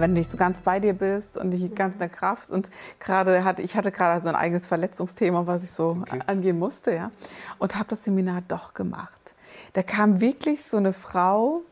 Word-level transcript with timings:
Wenn 0.00 0.12
du 0.12 0.18
nicht 0.18 0.30
so 0.30 0.36
ganz 0.36 0.62
bei 0.62 0.80
dir 0.80 0.92
bist 0.92 1.36
und 1.36 1.50
nicht 1.50 1.74
ganz 1.76 1.94
in 1.94 1.98
der 2.00 2.08
Kraft 2.08 2.50
und 2.50 2.70
gerade 3.00 3.44
hatte 3.44 3.62
ich 3.62 3.76
hatte 3.76 3.92
gerade 3.92 4.22
so 4.22 4.28
ein 4.28 4.34
eigenes 4.34 4.66
Verletzungsthema, 4.66 5.46
was 5.46 5.64
ich 5.64 5.70
so 5.70 5.98
okay. 6.02 6.20
angehen 6.26 6.58
musste, 6.58 6.94
ja, 6.94 7.10
und 7.58 7.76
habe 7.76 7.88
das 7.88 8.04
Seminar 8.04 8.42
doch 8.46 8.74
gemacht. 8.74 9.12
Da 9.72 9.82
kam 9.82 10.20
wirklich 10.20 10.62
so 10.62 10.76
eine 10.76 10.92
Frau, 10.92 11.62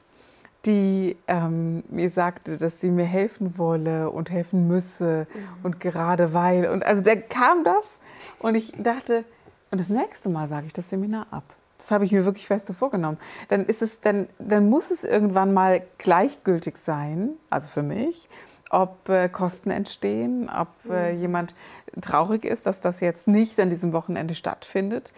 die 0.65 1.17
ähm, 1.29 1.85
mir 1.89 2.11
sagte, 2.11 2.59
dass 2.59 2.81
sie 2.81 2.91
mir 2.91 3.05
helfen 3.05 3.57
wolle 3.57 4.11
und 4.11 4.31
helfen 4.31 4.67
müsse 4.67 5.27
mhm. 5.33 5.65
und 5.65 5.81
gerade 5.81 6.35
weil 6.35 6.69
und 6.69 6.85
also 6.85 7.03
da 7.03 7.15
kam 7.17 7.65
das 7.65 7.99
und 8.41 8.55
ich 8.55 8.73
dachte 8.79 9.25
und 9.71 9.81
das 9.81 9.89
nächste 9.89 10.29
Mal 10.29 10.49
sage 10.49 10.67
ich 10.67 10.73
das 10.73 10.91
Seminar 10.91 11.27
ab. 11.31 11.45
Das 11.77 11.91
habe 11.91 12.05
ich 12.05 12.13
mir 12.13 12.25
wirklich 12.25 12.47
fest 12.47 12.73
vorgenommen. 12.73 13.19
Dann, 13.49 13.67
ist 13.67 13.83
es, 13.83 14.01
dann, 14.01 14.29
dann 14.39 14.69
muss 14.69 14.91
es 14.91 15.05
irgendwann 15.05 15.53
mal 15.53 15.83
gleichgültig 15.99 16.79
sein, 16.79 17.31
also 17.51 17.69
für 17.69 17.83
mich, 17.83 18.29
ob 18.71 19.09
äh, 19.09 19.29
Kosten 19.29 19.71
entstehen, 19.71 20.49
ob 20.51 20.69
äh, 20.91 21.13
mhm. 21.13 21.21
jemand 21.21 21.55
traurig 22.01 22.45
ist, 22.45 22.67
dass 22.67 22.81
das 22.81 23.01
jetzt 23.01 23.29
nicht 23.29 23.61
an 23.61 23.71
diesem 23.71 23.93
Wochenende 23.93 24.35
stattfindet. 24.35 25.13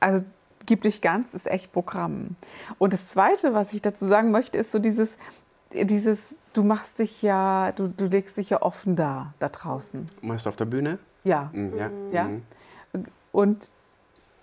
Also 0.00 0.24
gib 0.66 0.82
dich 0.82 1.00
ganz, 1.00 1.34
ist 1.34 1.46
echt 1.46 1.72
Programm. 1.72 2.36
Und 2.78 2.92
das 2.92 3.08
Zweite, 3.08 3.54
was 3.54 3.72
ich 3.72 3.82
dazu 3.82 4.06
sagen 4.06 4.30
möchte, 4.30 4.58
ist 4.58 4.72
so 4.72 4.78
dieses, 4.78 5.18
dieses 5.72 6.36
du 6.52 6.62
machst 6.62 6.98
dich 6.98 7.22
ja, 7.22 7.72
du, 7.72 7.88
du 7.88 8.06
legst 8.06 8.36
dich 8.36 8.50
ja 8.50 8.62
offen 8.62 8.96
da, 8.96 9.34
da 9.38 9.48
draußen. 9.48 10.08
Meinst 10.22 10.46
du 10.46 10.50
auf 10.50 10.56
der 10.56 10.64
Bühne? 10.66 10.98
Ja. 11.24 11.50
Mhm. 11.52 11.76
Ja. 11.76 11.90
ja. 12.12 12.24
Mhm. 12.24 12.42
Und 13.32 13.72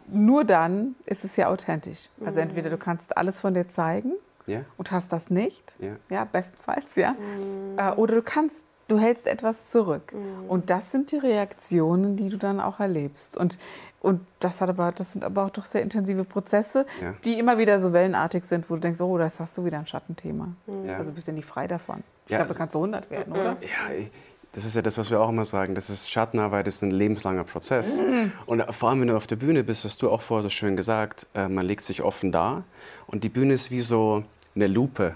nur 0.08 0.44
dann 0.44 0.96
ist 1.06 1.24
es 1.24 1.36
ja 1.36 1.48
authentisch. 1.48 2.10
Also 2.24 2.40
entweder 2.40 2.70
du 2.70 2.78
kannst 2.78 3.18
alles 3.18 3.40
von 3.40 3.54
dir 3.54 3.68
zeigen 3.68 4.14
ja. 4.48 4.62
und 4.78 4.92
hast 4.92 5.12
das 5.12 5.30
nicht, 5.30 5.76
ja, 5.80 5.96
ja 6.10 6.26
bestenfalls, 6.26 6.96
ja. 6.96 7.12
Mhm. 7.12 7.78
Äh, 7.78 7.92
oder 7.92 8.16
du 8.16 8.22
kannst, 8.22 8.64
du 8.88 9.00
hältst 9.00 9.28
etwas 9.28 9.66
zurück. 9.66 10.14
Mhm. 10.14 10.50
Und 10.50 10.70
das 10.70 10.92
sind 10.92 11.12
die 11.12 11.18
Reaktionen, 11.18 12.16
die 12.16 12.30
du 12.30 12.38
dann 12.38 12.60
auch 12.60 12.80
erlebst. 12.80 13.38
Und, 13.38 13.58
und 14.02 14.22
das, 14.40 14.62
hat 14.62 14.70
aber, 14.70 14.92
das 14.92 15.14
sind 15.14 15.24
aber 15.24 15.46
auch 15.46 15.50
doch 15.50 15.66
sehr 15.66 15.82
intensive 15.82 16.24
Prozesse, 16.24 16.86
ja. 17.02 17.14
die 17.24 17.40
immer 17.40 17.58
wieder 17.58 17.80
so 17.80 17.92
wellenartig 17.94 18.44
sind, 18.44 18.70
wo 18.70 18.76
du 18.76 18.82
denkst, 18.82 19.02
oh, 19.02 19.18
das 19.18 19.40
hast 19.40 19.58
du 19.58 19.66
wieder 19.66 19.80
ein 19.80 19.88
Schattenthema. 19.88 20.50
Mhm. 20.68 20.90
Also 20.90 21.12
bist 21.12 21.28
du 21.28 21.32
nicht 21.32 21.46
frei 21.46 21.68
davon. 21.68 22.04
Ich 22.26 22.30
glaube, 22.30 22.44
also, 22.44 22.54
du 22.54 22.58
kannst 22.58 22.74
so 22.74 22.80
100 22.80 23.10
werden, 23.10 23.34
oder? 23.34 23.58
Ja, 23.62 23.94
ich, 23.96 24.12
das 24.56 24.64
ist 24.64 24.74
ja 24.74 24.82
das, 24.82 24.98
was 24.98 25.12
wir 25.12 25.20
auch 25.20 25.28
immer 25.28 25.44
sagen. 25.44 25.76
Das 25.76 25.90
ist 25.90 26.10
Schattenarbeit 26.10 26.66
ist 26.70 26.82
ein 26.82 26.90
lebenslanger 26.90 27.44
Prozess. 27.44 28.00
Mhm. 28.00 28.32
Und 28.46 28.64
vor 28.74 28.90
allem, 28.90 29.02
wenn 29.02 29.10
du 29.10 29.18
auf 29.18 29.28
der 29.28 29.36
Bühne 29.36 29.66
bist, 29.66 29.84
hast 29.84 30.02
du 30.02 30.10
auch 30.10 30.22
vorher 30.22 30.44
so 30.44 30.50
schön 30.50 30.78
gesagt, 30.78 31.28
äh, 31.36 31.50
man 31.50 31.66
legt 31.66 31.84
sich 31.84 32.02
offen 32.02 32.32
da. 32.32 32.64
Und 33.06 33.26
die 33.26 33.30
Bühne 33.30 33.54
ist 33.54 33.70
wie 33.70 33.82
so 33.82 34.24
eine 34.56 34.68
Lupe 34.68 35.16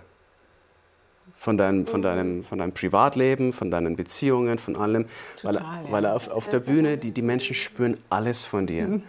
von 1.37 1.57
deinem, 1.57 1.87
von 1.87 2.01
deinem, 2.01 2.43
von 2.43 2.59
deinem 2.59 2.73
Privatleben, 2.73 3.53
von 3.53 3.71
deinen 3.71 3.95
Beziehungen, 3.95 4.59
von 4.59 4.75
allem. 4.75 5.05
Total, 5.37 5.85
weil, 5.85 6.03
weil 6.03 6.05
auf, 6.07 6.27
auf 6.27 6.49
der 6.49 6.59
Bühne, 6.59 6.97
die, 6.97 7.11
die 7.11 7.21
Menschen 7.21 7.55
spüren 7.55 7.97
alles 8.09 8.43
von 8.43 8.67
dir. 8.67 8.87
Mhm. 8.87 9.03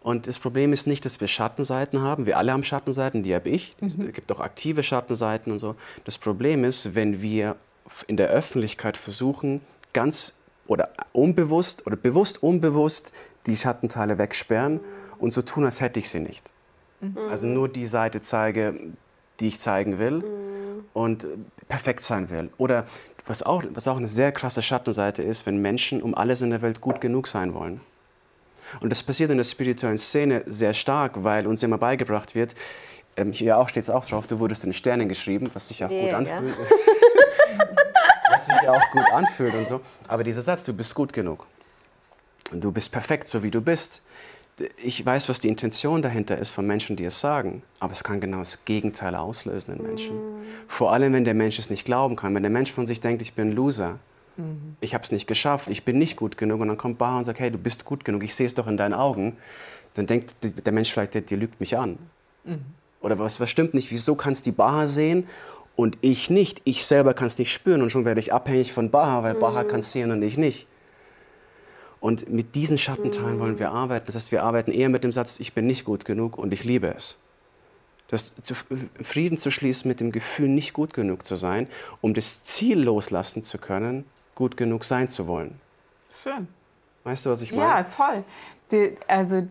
Und 0.00 0.28
das 0.28 0.38
Problem 0.38 0.72
ist 0.72 0.86
nicht, 0.86 1.04
dass 1.04 1.20
wir 1.20 1.26
Schattenseiten 1.26 2.02
haben. 2.02 2.26
Wir 2.26 2.38
alle 2.38 2.52
haben 2.52 2.62
Schattenseiten, 2.62 3.24
die 3.24 3.34
habe 3.34 3.48
ich. 3.48 3.74
Mhm. 3.80 3.86
Es 3.86 4.12
gibt 4.12 4.30
auch 4.30 4.38
aktive 4.38 4.84
Schattenseiten 4.84 5.50
und 5.50 5.58
so. 5.58 5.74
Das 6.04 6.18
Problem 6.18 6.62
ist, 6.62 6.94
wenn 6.94 7.20
wir 7.20 7.56
in 8.06 8.16
der 8.16 8.28
Öffentlichkeit 8.28 8.96
versuchen, 8.96 9.60
ganz 9.92 10.34
oder 10.66 10.90
unbewusst 11.12 11.86
oder 11.86 11.96
bewusst 11.96 12.42
unbewusst 12.42 13.12
die 13.46 13.56
Schattenteile 13.56 14.18
wegsperren 14.18 14.80
und 15.18 15.32
so 15.32 15.42
tun, 15.42 15.64
als 15.64 15.80
hätte 15.80 16.00
ich 16.00 16.08
sie 16.08 16.20
nicht. 16.20 16.50
Mhm. 17.00 17.18
Also 17.30 17.46
nur 17.46 17.68
die 17.68 17.86
Seite 17.86 18.20
zeige, 18.20 18.74
die 19.40 19.48
ich 19.48 19.58
zeigen 19.58 19.98
will 19.98 20.18
mhm. 20.18 20.84
und 20.92 21.26
perfekt 21.68 22.04
sein 22.04 22.30
will. 22.30 22.50
Oder 22.58 22.86
was 23.26 23.42
auch, 23.42 23.62
was 23.74 23.88
auch 23.88 23.98
eine 23.98 24.08
sehr 24.08 24.32
krasse 24.32 24.62
Schattenseite 24.62 25.22
ist, 25.22 25.46
wenn 25.46 25.58
Menschen 25.58 26.02
um 26.02 26.14
alles 26.14 26.42
in 26.42 26.50
der 26.50 26.62
Welt 26.62 26.80
gut 26.80 27.00
genug 27.00 27.26
sein 27.26 27.54
wollen. 27.54 27.80
Und 28.80 28.90
das 28.90 29.02
passiert 29.02 29.30
in 29.30 29.36
der 29.36 29.44
spirituellen 29.44 29.98
Szene 29.98 30.44
sehr 30.46 30.74
stark, 30.74 31.22
weil 31.22 31.46
uns 31.46 31.62
immer 31.62 31.78
beigebracht 31.78 32.34
wird, 32.34 32.54
ähm, 33.16 33.32
hier 33.32 33.58
auch 33.58 33.68
steht 33.68 33.82
es 33.82 33.90
auch 33.90 34.04
drauf, 34.04 34.26
du 34.26 34.38
wurdest 34.38 34.64
in 34.64 34.72
Sternen 34.72 35.08
geschrieben, 35.08 35.50
was 35.52 35.68
sich 35.68 35.84
auch 35.84 35.90
yeah, 35.90 36.04
gut 36.04 36.14
anfühlt. 36.14 36.56
Ja. 36.58 36.66
was 38.48 38.60
sich 38.60 38.68
auch 38.68 38.90
gut 38.90 39.12
anfühlt 39.12 39.54
und 39.54 39.66
so. 39.66 39.80
Aber 40.08 40.24
dieser 40.24 40.42
Satz, 40.42 40.64
du 40.64 40.72
bist 40.72 40.94
gut 40.94 41.12
genug. 41.12 41.46
Und 42.50 42.62
du 42.62 42.72
bist 42.72 42.92
perfekt, 42.92 43.28
so 43.28 43.42
wie 43.42 43.50
du 43.50 43.60
bist. 43.60 44.02
Ich 44.76 45.04
weiß, 45.04 45.28
was 45.28 45.40
die 45.40 45.48
Intention 45.48 46.02
dahinter 46.02 46.36
ist 46.38 46.52
von 46.52 46.66
Menschen, 46.66 46.96
die 46.96 47.04
es 47.04 47.18
sagen, 47.18 47.62
aber 47.80 47.92
es 47.92 48.04
kann 48.04 48.20
genau 48.20 48.40
das 48.40 48.64
Gegenteil 48.64 49.14
auslösen 49.14 49.76
in 49.76 49.82
Menschen. 49.82 50.16
Mhm. 50.16 50.42
Vor 50.68 50.92
allem, 50.92 51.14
wenn 51.14 51.24
der 51.24 51.34
Mensch 51.34 51.58
es 51.58 51.70
nicht 51.70 51.84
glauben 51.84 52.16
kann. 52.16 52.34
Wenn 52.34 52.42
der 52.42 52.50
Mensch 52.50 52.70
von 52.70 52.86
sich 52.86 53.00
denkt, 53.00 53.22
ich 53.22 53.32
bin 53.32 53.48
ein 53.48 53.52
Loser, 53.52 53.98
mhm. 54.36 54.76
ich 54.80 54.92
habe 54.92 55.04
es 55.04 55.10
nicht 55.10 55.26
geschafft, 55.26 55.68
ich 55.68 55.84
bin 55.84 55.98
nicht 55.98 56.16
gut 56.16 56.36
genug 56.36 56.60
und 56.60 56.68
dann 56.68 56.76
kommt 56.76 56.98
Bar 56.98 57.18
und 57.18 57.24
sagt, 57.24 57.40
hey, 57.40 57.50
du 57.50 57.58
bist 57.58 57.86
gut 57.86 58.04
genug, 58.04 58.22
ich 58.22 58.34
sehe 58.34 58.46
es 58.46 58.54
doch 58.54 58.66
in 58.66 58.76
deinen 58.76 58.94
Augen, 58.94 59.36
dann 59.94 60.06
denkt 60.06 60.36
der 60.42 60.72
Mensch 60.72 60.92
vielleicht, 60.92 61.14
der, 61.14 61.22
der 61.22 61.38
lügt 61.38 61.58
mich 61.58 61.78
an. 61.78 61.98
Mhm. 62.44 62.60
Oder 63.00 63.18
was, 63.18 63.40
was 63.40 63.50
stimmt 63.50 63.74
nicht? 63.74 63.90
Wieso 63.90 64.14
kannst 64.14 64.46
du 64.46 64.50
die 64.50 64.56
Baha 64.56 64.86
sehen 64.86 65.26
und 65.76 65.98
ich 66.00 66.30
nicht. 66.30 66.60
Ich 66.64 66.86
selber 66.86 67.14
kann 67.14 67.26
es 67.26 67.38
nicht 67.38 67.52
spüren 67.52 67.82
und 67.82 67.90
schon 67.90 68.04
werde 68.04 68.20
ich 68.20 68.32
abhängig 68.32 68.72
von 68.72 68.90
Baha, 68.90 69.22
weil 69.22 69.34
mhm. 69.34 69.40
Baha 69.40 69.64
kann 69.64 69.80
es 69.80 69.92
sehen 69.92 70.10
und 70.10 70.22
ich 70.22 70.36
nicht. 70.36 70.66
Und 72.00 72.28
mit 72.28 72.54
diesen 72.54 72.78
Schattenteilen 72.78 73.36
mhm. 73.36 73.40
wollen 73.40 73.58
wir 73.58 73.70
arbeiten. 73.70 74.06
Das 74.06 74.16
heißt, 74.16 74.32
wir 74.32 74.42
arbeiten 74.42 74.72
eher 74.72 74.88
mit 74.88 75.04
dem 75.04 75.12
Satz, 75.12 75.40
ich 75.40 75.52
bin 75.52 75.66
nicht 75.66 75.84
gut 75.84 76.04
genug 76.04 76.36
und 76.36 76.52
ich 76.52 76.64
liebe 76.64 76.88
es. 76.88 77.18
Das 78.08 78.34
zu, 78.42 78.54
Frieden 79.02 79.38
zu 79.38 79.50
schließen 79.50 79.88
mit 79.88 80.00
dem 80.00 80.12
Gefühl, 80.12 80.48
nicht 80.48 80.74
gut 80.74 80.92
genug 80.92 81.24
zu 81.24 81.36
sein, 81.36 81.66
um 82.02 82.12
das 82.12 82.44
Ziel 82.44 82.78
loslassen 82.78 83.42
zu 83.42 83.56
können, 83.56 84.04
gut 84.34 84.56
genug 84.56 84.84
sein 84.84 85.08
zu 85.08 85.26
wollen. 85.26 85.58
Schön. 86.10 86.48
Weißt 87.04 87.24
du, 87.24 87.30
was 87.30 87.40
ich 87.40 87.52
meine? 87.52 87.62
Ja, 87.62 87.84
voll. 87.84 88.24
Die, 88.70 88.96
also 89.06 89.46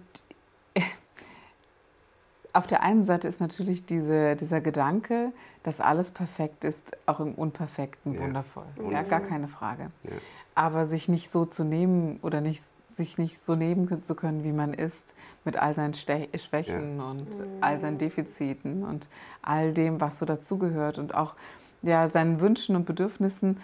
auf 2.54 2.68
der 2.68 2.84
einen 2.84 3.06
Seite 3.06 3.28
ist 3.28 3.40
natürlich 3.40 3.86
diese, 3.86 4.36
dieser 4.36 4.62
Gedanke, 4.62 5.32
dass 5.64 5.80
alles 5.80 6.12
perfekt 6.12 6.66
ist, 6.66 6.98
auch 7.06 7.20
im 7.20 7.34
Unperfekten 7.34 8.14
ja. 8.16 8.22
wundervoll. 8.22 8.66
Ja, 8.90 9.04
gar 9.04 9.22
keine 9.22 9.48
Frage. 9.48 9.92
Ja. 10.04 10.12
Aber 10.56 10.86
sich 10.86 11.08
nicht 11.08 11.30
so 11.30 11.46
zu 11.46 11.64
nehmen 11.64 12.20
oder 12.22 12.42
nicht, 12.42 12.64
sich 12.94 13.18
nicht 13.18 13.40
so 13.40 13.56
nehmen 13.56 14.04
zu 14.04 14.16
können, 14.16 14.44
wie 14.44 14.52
man 14.52 14.74
ist, 14.74 15.16
mit 15.46 15.58
all 15.58 15.74
seinen 15.74 15.94
Ste 15.94 16.28
Schwächen 16.36 16.98
ja. 16.98 17.10
und 17.10 17.28
all 17.62 17.80
seinen 17.80 17.98
Defiziten 17.98 18.84
und 18.84 19.08
all 19.42 19.74
dem, 19.74 20.02
was 20.02 20.20
so 20.20 20.26
dazugehört 20.26 21.00
und 21.00 21.16
auch 21.16 21.36
ja, 21.82 22.10
seinen 22.10 22.42
Wünschen 22.42 22.76
und 22.76 22.86
Bedürfnissen, 22.86 23.58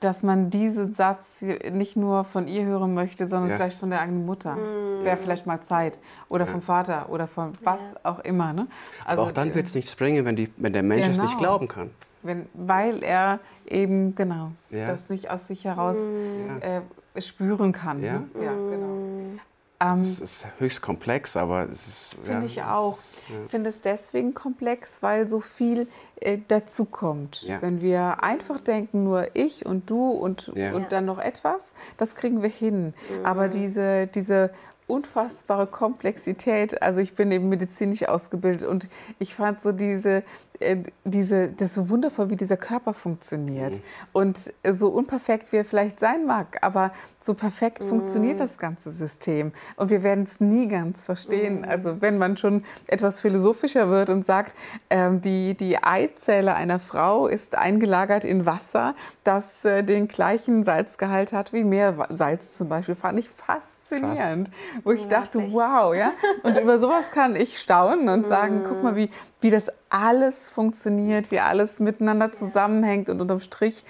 dass 0.00 0.22
man 0.22 0.50
diesen 0.50 0.94
Satz 0.94 1.42
nicht 1.70 1.96
nur 1.96 2.24
von 2.24 2.48
ihr 2.48 2.64
hören 2.64 2.94
möchte, 2.94 3.28
sondern 3.28 3.50
ja. 3.50 3.56
vielleicht 3.56 3.78
von 3.78 3.90
der 3.90 4.00
eigenen 4.00 4.26
Mutter. 4.26 4.56
Mhm. 4.56 5.04
Wäre 5.04 5.16
vielleicht 5.16 5.46
mal 5.46 5.60
Zeit. 5.60 5.98
Oder 6.28 6.44
ja. 6.44 6.50
vom 6.50 6.62
Vater 6.62 7.08
oder 7.10 7.26
von 7.26 7.52
was 7.62 7.80
ja. 7.80 8.00
auch 8.02 8.20
immer. 8.20 8.52
Ne? 8.52 8.66
Also, 9.04 9.22
Aber 9.22 9.30
auch 9.30 9.32
dann 9.32 9.54
wird 9.54 9.66
es 9.66 9.74
nicht 9.74 9.88
springen, 9.90 10.24
wenn, 10.24 10.36
die, 10.36 10.52
wenn 10.56 10.72
der 10.72 10.82
Mensch 10.82 11.02
genau. 11.02 11.12
es 11.12 11.18
nicht 11.18 11.38
genau. 11.38 11.50
glauben 11.50 11.68
kann. 11.68 11.90
Wenn, 12.22 12.46
weil 12.54 13.02
er 13.02 13.38
eben, 13.66 14.14
genau, 14.14 14.50
das 14.70 15.08
nicht 15.08 15.30
aus 15.30 15.46
sich 15.46 15.64
heraus 15.64 15.96
mhm. 15.96 16.60
äh, 16.60 17.22
spüren 17.22 17.72
kann. 17.72 18.02
Ja, 18.02 18.14
ne? 18.14 18.24
ja 18.42 18.52
genau. 18.52 19.38
Ähm, 19.78 20.00
es 20.00 20.20
ist 20.20 20.46
höchst 20.58 20.80
komplex, 20.80 21.36
aber 21.36 21.68
es 21.68 21.86
ist. 21.86 22.18
Finde 22.22 22.40
ja, 22.40 22.46
ich 22.46 22.62
auch. 22.62 22.98
Ich 22.98 23.28
ja. 23.28 23.48
finde 23.48 23.70
es 23.70 23.80
deswegen 23.82 24.32
komplex, 24.32 25.02
weil 25.02 25.28
so 25.28 25.40
viel 25.40 25.86
äh, 26.20 26.38
dazukommt. 26.48 27.42
Ja. 27.42 27.60
Wenn 27.60 27.82
wir 27.82 28.22
einfach 28.22 28.60
denken, 28.60 29.04
nur 29.04 29.28
ich 29.34 29.66
und 29.66 29.90
du 29.90 30.10
und, 30.10 30.48
und 30.48 30.92
dann 30.92 31.04
noch 31.04 31.18
etwas, 31.18 31.74
das 31.98 32.14
kriegen 32.14 32.42
wir 32.42 32.48
hin. 32.48 32.94
Mhm. 33.10 33.26
Aber 33.26 33.48
diese, 33.48 34.06
diese 34.06 34.50
unfassbare 34.86 35.66
Komplexität. 35.66 36.80
Also 36.80 37.00
ich 37.00 37.14
bin 37.14 37.32
eben 37.32 37.48
medizinisch 37.48 38.08
ausgebildet 38.08 38.68
und 38.68 38.88
ich 39.18 39.34
fand 39.34 39.60
so 39.60 39.72
diese, 39.72 40.22
äh, 40.60 40.76
diese, 41.04 41.48
das 41.48 41.74
so 41.74 41.90
wundervoll, 41.90 42.30
wie 42.30 42.36
dieser 42.36 42.56
Körper 42.56 42.94
funktioniert. 42.94 43.76
Mhm. 43.76 43.82
Und 44.12 44.52
so 44.70 44.88
unperfekt 44.88 45.52
wie 45.52 45.56
er 45.56 45.64
vielleicht 45.64 45.98
sein 45.98 46.24
mag, 46.24 46.58
aber 46.62 46.92
so 47.20 47.34
perfekt 47.34 47.82
mhm. 47.82 47.88
funktioniert 47.88 48.38
das 48.38 48.58
ganze 48.58 48.90
System. 48.90 49.52
Und 49.76 49.90
wir 49.90 50.02
werden 50.04 50.24
es 50.24 50.40
nie 50.40 50.68
ganz 50.68 51.04
verstehen. 51.04 51.58
Mhm. 51.58 51.64
Also 51.64 52.00
wenn 52.00 52.18
man 52.18 52.36
schon 52.36 52.64
etwas 52.86 53.20
philosophischer 53.20 53.90
wird 53.90 54.08
und 54.08 54.24
sagt, 54.24 54.54
ähm, 54.90 55.20
die, 55.20 55.54
die 55.54 55.82
Eizelle 55.82 56.54
einer 56.54 56.78
Frau 56.78 57.26
ist 57.26 57.56
eingelagert 57.56 58.24
in 58.24 58.46
Wasser, 58.46 58.94
das 59.24 59.64
äh, 59.64 59.82
den 59.82 60.06
gleichen 60.06 60.62
Salzgehalt 60.62 61.32
hat 61.32 61.52
wie 61.52 61.64
Meersalz 61.64 62.56
zum 62.56 62.68
Beispiel, 62.68 62.94
fand 62.94 63.18
ich 63.18 63.28
fast 63.28 63.75
faszinierend, 63.88 64.50
Krass. 64.50 64.80
wo 64.84 64.92
ich 64.92 65.02
ja, 65.02 65.08
dachte, 65.08 65.38
echt. 65.40 65.52
wow, 65.52 65.94
ja. 65.94 66.12
Und 66.42 66.58
über 66.58 66.78
sowas 66.78 67.10
kann 67.10 67.36
ich 67.36 67.58
staunen 67.58 68.08
und 68.08 68.26
sagen, 68.26 68.64
guck 68.66 68.82
mal, 68.82 68.96
wie, 68.96 69.10
wie 69.40 69.50
das 69.50 69.70
alles 69.88 70.50
funktioniert, 70.50 71.30
wie 71.30 71.40
alles 71.40 71.80
miteinander 71.80 72.32
zusammenhängt 72.32 73.10
und 73.10 73.20
unterm 73.20 73.40
Strich 73.40 73.84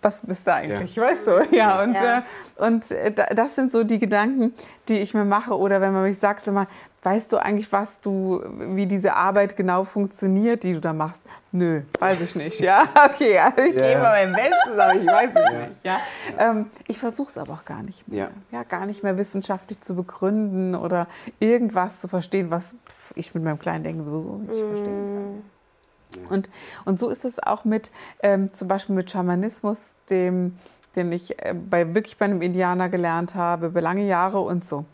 was 0.00 0.22
bist 0.22 0.46
du 0.46 0.54
eigentlich, 0.54 0.96
ja. 0.96 1.02
weißt 1.02 1.26
du? 1.26 1.46
Ja, 1.54 1.82
und, 1.82 1.94
ja. 1.94 2.18
Äh, 2.18 2.22
und 2.66 2.90
äh, 2.90 3.12
das 3.12 3.54
sind 3.54 3.70
so 3.70 3.84
die 3.84 3.98
Gedanken, 3.98 4.54
die 4.88 4.98
ich 4.98 5.14
mir 5.14 5.24
mache. 5.24 5.56
Oder 5.56 5.80
wenn 5.80 5.92
man 5.92 6.04
mich 6.04 6.18
sagt, 6.18 6.44
sag 6.44 6.54
mal, 6.54 6.66
weißt 7.04 7.32
du 7.32 7.36
eigentlich, 7.36 7.70
was 7.70 8.00
du, 8.00 8.42
wie 8.74 8.86
diese 8.86 9.14
Arbeit 9.14 9.56
genau 9.56 9.84
funktioniert, 9.84 10.62
die 10.62 10.72
du 10.72 10.80
da 10.80 10.92
machst? 10.92 11.22
Nö, 11.52 11.82
weiß 12.00 12.22
ich 12.22 12.34
nicht. 12.34 12.60
Ja, 12.60 12.84
okay, 13.06 13.38
also 13.38 13.60
ich 13.60 13.74
yeah. 13.74 13.88
gebe 13.88 14.00
mein 14.00 14.32
Bestes, 14.32 14.78
aber 14.78 14.94
ich 14.94 15.06
weiß 15.06 15.30
es 15.30 15.34
ja. 15.34 15.66
nicht. 15.66 15.84
Ja. 15.84 16.00
Ähm, 16.38 16.66
ich 16.88 16.98
versuche 16.98 17.28
es 17.28 17.38
aber 17.38 17.52
auch 17.52 17.64
gar 17.64 17.82
nicht 17.82 18.08
mehr. 18.08 18.30
Ja. 18.50 18.58
ja. 18.58 18.62
gar 18.64 18.86
nicht 18.86 19.02
mehr 19.02 19.18
wissenschaftlich 19.18 19.80
zu 19.82 19.94
begründen 19.94 20.74
oder 20.74 21.06
irgendwas 21.40 22.00
zu 22.00 22.08
verstehen, 22.08 22.50
was 22.50 22.74
ich 23.14 23.34
mit 23.34 23.44
meinem 23.44 23.58
kleinen 23.58 23.84
Denken 23.84 24.04
sowieso 24.04 24.38
nicht 24.38 24.62
mm. 24.62 24.68
verstehen 24.68 25.14
kann. 25.14 26.30
Und, 26.30 26.48
und 26.84 26.98
so 26.98 27.10
ist 27.10 27.24
es 27.24 27.42
auch 27.42 27.64
mit 27.64 27.90
ähm, 28.22 28.52
zum 28.52 28.68
Beispiel 28.68 28.94
mit 28.94 29.10
Schamanismus, 29.10 29.94
dem, 30.08 30.56
den 30.96 31.12
ich 31.12 31.38
äh, 31.44 31.54
bei, 31.54 31.94
wirklich 31.94 32.16
bei 32.16 32.24
einem 32.24 32.40
Indianer 32.40 32.88
gelernt 32.88 33.34
habe, 33.34 33.66
über 33.66 33.80
lange 33.80 34.06
Jahre 34.06 34.40
und 34.40 34.64
so 34.64 34.86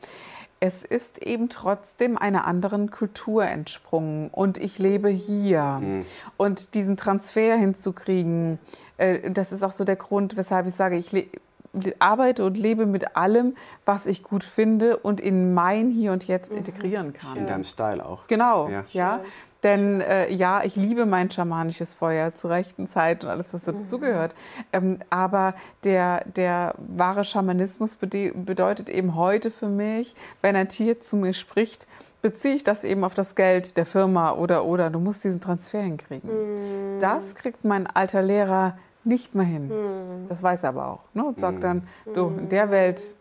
es 0.60 0.84
ist 0.84 1.22
eben 1.22 1.48
trotzdem 1.48 2.18
einer 2.18 2.46
anderen 2.46 2.90
Kultur 2.90 3.44
entsprungen 3.44 4.28
und 4.28 4.58
ich 4.58 4.78
lebe 4.78 5.08
hier. 5.08 5.80
Mhm. 5.80 6.04
Und 6.36 6.74
diesen 6.74 6.98
Transfer 6.98 7.56
hinzukriegen, 7.56 8.58
äh, 8.98 9.30
das 9.30 9.52
ist 9.52 9.62
auch 9.62 9.72
so 9.72 9.84
der 9.84 9.96
Grund, 9.96 10.36
weshalb 10.36 10.66
ich 10.66 10.74
sage, 10.74 10.96
ich 10.96 11.30
arbeite 11.98 12.44
und 12.44 12.58
lebe 12.58 12.84
mit 12.84 13.16
allem, 13.16 13.56
was 13.86 14.06
ich 14.06 14.22
gut 14.22 14.44
finde 14.44 14.98
und 14.98 15.20
in 15.20 15.54
mein 15.54 15.90
Hier 15.90 16.12
und 16.12 16.26
Jetzt 16.26 16.52
mhm. 16.52 16.58
integrieren 16.58 17.12
kann. 17.14 17.38
In 17.38 17.46
deinem 17.46 17.64
Style 17.64 18.04
auch. 18.04 18.26
Genau, 18.26 18.68
ja. 18.68 18.84
ja. 18.90 19.20
Denn 19.62 20.00
äh, 20.00 20.32
ja, 20.32 20.62
ich 20.64 20.76
liebe 20.76 21.06
mein 21.06 21.30
schamanisches 21.30 21.94
Feuer 21.94 22.34
zur 22.34 22.50
rechten 22.50 22.86
Zeit 22.86 23.24
und 23.24 23.30
alles, 23.30 23.52
was 23.52 23.64
dazugehört. 23.64 24.34
Ähm, 24.72 24.98
aber 25.10 25.54
der, 25.84 26.24
der 26.24 26.74
wahre 26.78 27.24
Schamanismus 27.24 27.96
bedeutet 27.96 28.88
eben 28.88 29.14
heute 29.14 29.50
für 29.50 29.68
mich, 29.68 30.14
wenn 30.42 30.56
ein 30.56 30.68
Tier 30.68 31.00
zu 31.00 31.16
mir 31.16 31.32
spricht, 31.32 31.86
beziehe 32.22 32.54
ich 32.54 32.64
das 32.64 32.84
eben 32.84 33.04
auf 33.04 33.14
das 33.14 33.34
Geld 33.34 33.76
der 33.76 33.86
Firma 33.86 34.32
oder 34.32 34.64
oder 34.64 34.90
du 34.90 34.98
musst 34.98 35.24
diesen 35.24 35.40
Transfer 35.40 35.80
hinkriegen. 35.80 36.28
Mm. 36.30 37.00
Das 37.00 37.34
kriegt 37.34 37.64
mein 37.64 37.86
alter 37.86 38.22
Lehrer 38.22 38.76
nicht 39.04 39.34
mehr 39.34 39.46
hin. 39.46 39.68
Mm. 39.68 40.28
Das 40.28 40.42
weiß 40.42 40.64
er 40.64 40.70
aber 40.70 40.86
auch. 40.88 41.00
Ne? 41.14 41.24
Und 41.24 41.40
sagt 41.40 41.58
mm. 41.58 41.62
dann, 41.62 41.82
du, 42.12 42.28
in 42.28 42.48
der 42.48 42.70
Welt 42.70 43.14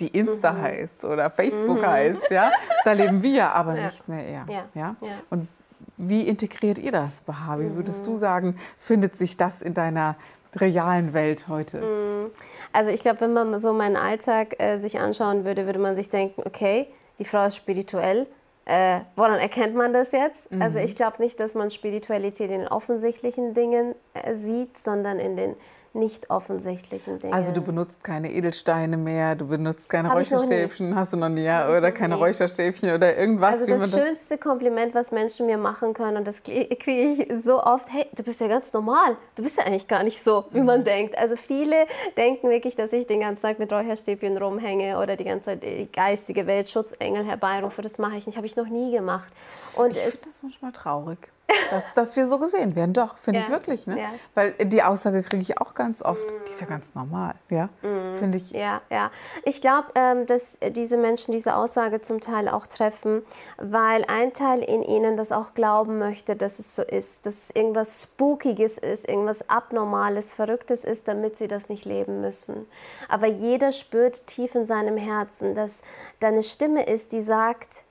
die 0.00 0.08
Insta 0.08 0.52
mhm. 0.52 0.62
heißt 0.62 1.04
oder 1.04 1.30
Facebook 1.30 1.78
mhm. 1.78 1.86
heißt, 1.86 2.30
ja, 2.30 2.52
da 2.84 2.92
leben 2.92 3.22
wir 3.22 3.48
aber 3.54 3.76
ja. 3.76 3.84
nicht 3.84 4.08
mehr 4.08 4.26
er. 4.26 4.44
Ja. 4.48 4.64
ja. 4.74 4.96
Und 5.30 5.48
wie 5.96 6.22
integriert 6.28 6.78
ihr 6.78 6.92
das, 6.92 7.22
Baha? 7.22 7.58
Wie 7.58 7.74
würdest 7.74 8.06
du 8.06 8.10
mhm. 8.10 8.16
sagen, 8.16 8.58
findet 8.78 9.16
sich 9.16 9.36
das 9.36 9.62
in 9.62 9.74
deiner 9.74 10.16
realen 10.54 11.14
Welt 11.14 11.48
heute? 11.48 11.80
Mhm. 11.80 12.30
Also 12.72 12.90
ich 12.90 13.00
glaube, 13.00 13.22
wenn 13.22 13.32
man 13.32 13.58
so 13.60 13.72
meinen 13.72 13.96
Alltag 13.96 14.60
äh, 14.60 14.78
sich 14.78 14.98
anschauen 14.98 15.44
würde, 15.44 15.66
würde 15.66 15.78
man 15.78 15.96
sich 15.96 16.10
denken, 16.10 16.42
okay, 16.44 16.88
die 17.18 17.24
Frau 17.24 17.46
ist 17.46 17.56
spirituell. 17.56 18.26
Äh, 18.66 19.00
woran 19.14 19.38
erkennt 19.38 19.76
man 19.76 19.92
das 19.92 20.10
jetzt? 20.12 20.36
Also 20.50 20.56
mhm. 20.56 20.62
Also 20.62 20.78
ich 20.78 20.96
glaube 20.96 21.22
nicht, 21.22 21.38
dass 21.40 21.54
man 21.54 21.70
Spiritualität 21.70 22.50
in 22.50 22.60
den 22.60 22.68
offensichtlichen 22.68 23.54
Dingen 23.54 23.94
äh, 24.12 24.34
sieht, 24.34 24.76
sondern 24.76 25.18
in 25.18 25.36
den 25.36 25.56
nicht 25.96 26.30
offensichtlichen 26.30 27.18
Dinge. 27.18 27.34
Also 27.34 27.52
du 27.52 27.62
benutzt 27.62 28.04
keine 28.04 28.32
Edelsteine 28.32 28.96
mehr, 28.96 29.34
du 29.34 29.48
benutzt 29.48 29.88
keine 29.88 30.08
Hab 30.08 30.16
Räucherstäbchen, 30.16 30.94
hast 30.94 31.12
du 31.12 31.16
noch 31.16 31.28
nie, 31.28 31.44
ja, 31.44 31.68
oder 31.68 31.92
keine 31.92 32.14
nie. 32.14 32.20
Räucherstäbchen 32.20 32.94
oder 32.94 33.16
irgendwas. 33.16 33.60
Also 33.60 33.66
das 33.66 33.90
schönste 33.90 34.36
das 34.36 34.40
Kompliment, 34.40 34.94
was 34.94 35.10
Menschen 35.10 35.46
mir 35.46 35.58
machen 35.58 35.94
können, 35.94 36.18
und 36.18 36.26
das 36.26 36.42
kriege 36.42 37.02
ich 37.02 37.44
so 37.44 37.62
oft, 37.62 37.92
hey, 37.92 38.06
du 38.14 38.22
bist 38.22 38.40
ja 38.40 38.48
ganz 38.48 38.72
normal, 38.72 39.16
du 39.34 39.42
bist 39.42 39.56
ja 39.56 39.64
eigentlich 39.64 39.88
gar 39.88 40.02
nicht 40.02 40.22
so, 40.22 40.44
wie 40.50 40.60
man 40.60 40.80
mhm. 40.80 40.84
denkt. 40.84 41.18
Also 41.18 41.36
viele 41.36 41.86
denken 42.16 42.48
wirklich, 42.48 42.76
dass 42.76 42.92
ich 42.92 43.06
den 43.06 43.20
ganzen 43.20 43.42
Tag 43.42 43.58
mit 43.58 43.72
Räucherstäbchen 43.72 44.36
rumhänge 44.36 44.98
oder 44.98 45.16
die 45.16 45.24
ganze 45.24 45.46
Zeit 45.46 45.62
die 45.62 45.88
geistige 45.90 46.46
Welt 46.46 46.68
Schutzengel 46.68 47.24
herbeirufe. 47.24 47.82
Das 47.82 47.98
mache 47.98 48.16
ich 48.16 48.26
nicht, 48.26 48.36
habe 48.36 48.46
ich 48.46 48.56
noch 48.56 48.68
nie 48.68 48.92
gemacht. 48.92 49.32
Und 49.74 49.92
ich 49.92 50.02
finde 50.02 50.24
das 50.24 50.42
manchmal 50.42 50.72
traurig 50.72 51.32
dass, 51.70 51.92
dass 51.94 52.16
wir 52.16 52.26
so 52.26 52.38
gesehen 52.38 52.74
werden. 52.74 52.92
Doch, 52.92 53.16
finde 53.18 53.40
ja. 53.40 53.46
ich 53.46 53.52
wirklich. 53.52 53.86
Ne? 53.86 54.00
Ja. 54.00 54.08
Weil 54.34 54.52
die 54.52 54.82
Aussage 54.82 55.22
kriege 55.22 55.42
ich 55.42 55.60
auch 55.60 55.74
ganz 55.74 56.02
oft. 56.02 56.24
Die 56.46 56.50
ist 56.50 56.60
ja 56.60 56.66
ganz 56.66 56.94
normal. 56.94 57.34
Ja, 57.50 57.66
mm. 57.82 58.16
finde 58.16 58.38
ich. 58.38 58.50
Ja, 58.50 58.82
ja. 58.90 59.10
Ich 59.44 59.60
glaube, 59.60 59.88
ähm, 59.94 60.26
dass 60.26 60.58
diese 60.70 60.96
Menschen 60.96 61.32
diese 61.32 61.54
Aussage 61.54 62.00
zum 62.00 62.20
Teil 62.20 62.48
auch 62.48 62.66
treffen, 62.66 63.22
weil 63.58 64.04
ein 64.08 64.32
Teil 64.32 64.60
in 64.62 64.82
ihnen 64.82 65.16
das 65.16 65.32
auch 65.32 65.54
glauben 65.54 65.98
möchte, 65.98 66.36
dass 66.36 66.58
es 66.58 66.74
so 66.74 66.82
ist, 66.82 67.26
dass 67.26 67.34
es 67.34 67.50
irgendwas 67.50 68.02
Spookiges 68.02 68.78
ist, 68.78 69.08
irgendwas 69.08 69.48
Abnormales, 69.48 70.32
Verrücktes 70.32 70.84
ist, 70.84 71.08
damit 71.08 71.38
sie 71.38 71.48
das 71.48 71.68
nicht 71.68 71.84
leben 71.84 72.20
müssen. 72.20 72.66
Aber 73.08 73.26
jeder 73.26 73.72
spürt 73.72 74.26
tief 74.26 74.54
in 74.54 74.66
seinem 74.66 74.96
Herzen, 74.96 75.54
dass 75.54 75.82
da 76.20 76.28
eine 76.28 76.42
Stimme 76.42 76.86
ist, 76.86 77.12
die 77.12 77.22
sagt, 77.22 77.84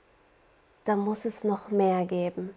da 0.84 0.96
muss 0.96 1.25
es 1.25 1.44
noch 1.44 1.69
mehr 1.69 2.06
geben. 2.06 2.54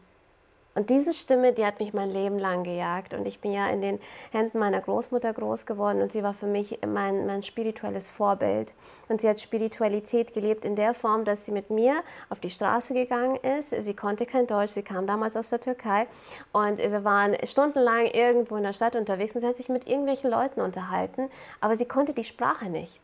Und 0.79 0.91
diese 0.91 1.13
Stimme, 1.13 1.53
die 1.53 1.67
hat 1.67 1.81
mich 1.81 1.93
mein 1.93 2.09
Leben 2.09 2.39
lang 2.39 2.63
gejagt. 2.63 3.13
Und 3.13 3.27
ich 3.27 3.41
bin 3.41 3.53
ja 3.53 3.69
in 3.69 3.81
den 3.81 3.99
Händen 4.31 4.61
meiner 4.61 4.81
Großmutter 4.81 5.33
groß 5.33 5.67
geworden 5.67 6.01
und 6.01 6.13
sie 6.13 6.23
war 6.23 6.35
für 6.35 6.47
mich 6.47 6.79
mein, 6.87 7.27
mein 7.27 7.43
spirituelles 7.43 8.09
Vorbild. 8.09 8.75
Und 9.09 9.21
sie 9.21 9.29
hat 9.29 9.41
Spiritualität 9.41 10.35
gelebt 10.35 10.65
in 10.65 10.77
der 10.77 10.95
Form, 10.95 11.25
dass 11.25 11.45
sie 11.45 11.51
mit 11.51 11.71
mir 11.71 12.05
auf 12.29 12.39
die 12.39 12.51
Straße 12.51 12.95
gegangen 12.95 13.41
ist. 13.59 13.71
Sie 13.71 13.95
konnte 13.95 14.25
kein 14.25 14.47
Deutsch, 14.47 14.71
sie 14.71 14.85
kam 14.85 15.09
damals 15.09 15.37
aus 15.37 15.51
der 15.51 15.59
Türkei. 15.59 16.07
Und 16.53 16.79
wir 16.79 17.03
waren 17.03 17.35
stundenlang 17.43 18.07
irgendwo 18.07 18.55
in 18.55 18.63
der 18.63 18.73
Stadt 18.73 18.95
unterwegs 18.95 19.35
und 19.35 19.41
sie 19.41 19.49
hat 19.49 19.57
sich 19.57 19.69
mit 19.69 19.89
irgendwelchen 19.89 20.31
Leuten 20.31 20.61
unterhalten, 20.61 21.29
aber 21.61 21.77
sie 21.77 21.87
konnte 21.87 22.15
die 22.15 22.23
Sprache 22.23 22.67
nicht. 22.67 23.01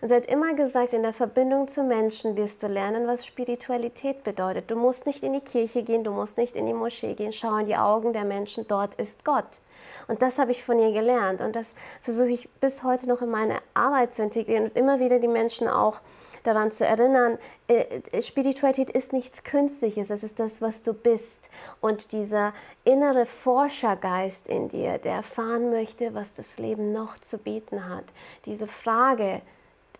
Und 0.00 0.08
sie 0.08 0.14
hat 0.14 0.26
immer 0.26 0.54
gesagt, 0.54 0.92
in 0.92 1.02
der 1.02 1.12
Verbindung 1.12 1.68
zu 1.68 1.82
Menschen 1.82 2.36
wirst 2.36 2.62
du 2.62 2.68
lernen, 2.68 3.06
was 3.06 3.26
Spiritualität 3.26 4.24
bedeutet. 4.24 4.70
Du 4.70 4.76
musst 4.76 5.06
nicht 5.06 5.22
in 5.22 5.32
die 5.32 5.40
Kirche 5.40 5.82
gehen, 5.82 6.04
du 6.04 6.12
musst 6.12 6.38
nicht 6.38 6.56
in 6.56 6.66
die 6.66 6.72
Moschee 6.72 7.14
gehen. 7.14 7.32
Schau 7.32 7.56
in 7.56 7.66
die 7.66 7.76
Augen 7.76 8.12
der 8.12 8.24
Menschen, 8.24 8.66
dort 8.68 8.94
ist 8.96 9.24
Gott. 9.24 9.60
Und 10.06 10.22
das 10.22 10.38
habe 10.38 10.50
ich 10.50 10.64
von 10.64 10.78
ihr 10.78 10.92
gelernt 10.92 11.40
und 11.40 11.54
das 11.54 11.74
versuche 12.00 12.30
ich 12.30 12.48
bis 12.60 12.82
heute 12.82 13.08
noch 13.08 13.22
in 13.22 13.30
meine 13.30 13.58
Arbeit 13.74 14.14
zu 14.14 14.22
integrieren 14.22 14.64
und 14.64 14.76
immer 14.76 15.00
wieder 15.00 15.18
die 15.18 15.28
Menschen 15.28 15.68
auch 15.68 16.00
daran 16.44 16.70
zu 16.70 16.86
erinnern, 16.86 17.38
äh, 17.66 18.22
Spiritualität 18.22 18.90
ist 18.90 19.12
nichts 19.12 19.44
Künstliches, 19.44 20.10
es 20.10 20.22
ist 20.22 20.40
das, 20.40 20.62
was 20.62 20.82
du 20.82 20.94
bist. 20.94 21.50
Und 21.80 22.12
dieser 22.12 22.54
innere 22.84 23.26
Forschergeist 23.26 24.48
in 24.48 24.68
dir, 24.68 24.98
der 24.98 25.16
erfahren 25.16 25.70
möchte, 25.70 26.14
was 26.14 26.34
das 26.34 26.58
Leben 26.58 26.92
noch 26.92 27.18
zu 27.18 27.38
bieten 27.38 27.88
hat. 27.88 28.04
Diese 28.46 28.66
Frage, 28.66 29.42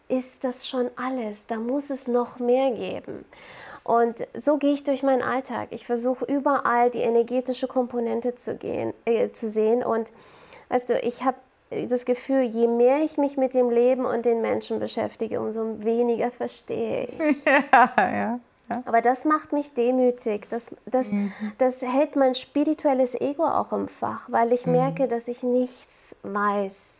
ist 0.08 0.44
das 0.44 0.66
schon 0.66 0.90
alles. 0.96 1.46
Da 1.46 1.56
muss 1.56 1.90
es 1.90 2.08
noch 2.08 2.38
mehr 2.38 2.70
geben. 2.70 3.24
Und 3.84 4.26
so 4.34 4.58
gehe 4.58 4.74
ich 4.74 4.84
durch 4.84 5.02
meinen 5.02 5.22
Alltag. 5.22 5.68
Ich 5.70 5.86
versuche 5.86 6.24
überall 6.26 6.90
die 6.90 7.00
energetische 7.00 7.68
Komponente 7.68 8.34
zu, 8.34 8.56
gehen, 8.56 8.92
äh, 9.06 9.30
zu 9.30 9.48
sehen. 9.48 9.82
Und 9.82 10.12
weißt 10.68 10.90
du, 10.90 10.98
ich 11.00 11.24
habe 11.24 11.38
das 11.70 12.04
Gefühl, 12.04 12.42
je 12.42 12.66
mehr 12.66 13.02
ich 13.02 13.16
mich 13.16 13.36
mit 13.36 13.54
dem 13.54 13.70
Leben 13.70 14.04
und 14.04 14.24
den 14.24 14.40
Menschen 14.40 14.78
beschäftige, 14.78 15.40
umso 15.40 15.82
weniger 15.82 16.30
verstehe 16.30 17.04
ich. 17.06 17.44
Ja, 17.46 17.90
ja. 17.96 18.40
Ja. 18.70 18.82
Aber 18.84 19.00
das 19.00 19.24
macht 19.24 19.52
mich 19.52 19.72
demütig. 19.72 20.46
Das, 20.50 20.70
das, 20.84 21.10
mhm. 21.10 21.32
das 21.56 21.80
hält 21.80 22.16
mein 22.16 22.34
spirituelles 22.34 23.18
Ego 23.18 23.46
auch 23.46 23.72
im 23.72 23.88
Fach, 23.88 24.28
weil 24.28 24.52
ich 24.52 24.66
mhm. 24.66 24.72
merke, 24.72 25.08
dass 25.08 25.26
ich 25.28 25.42
nichts 25.42 26.16
weiß. 26.22 26.98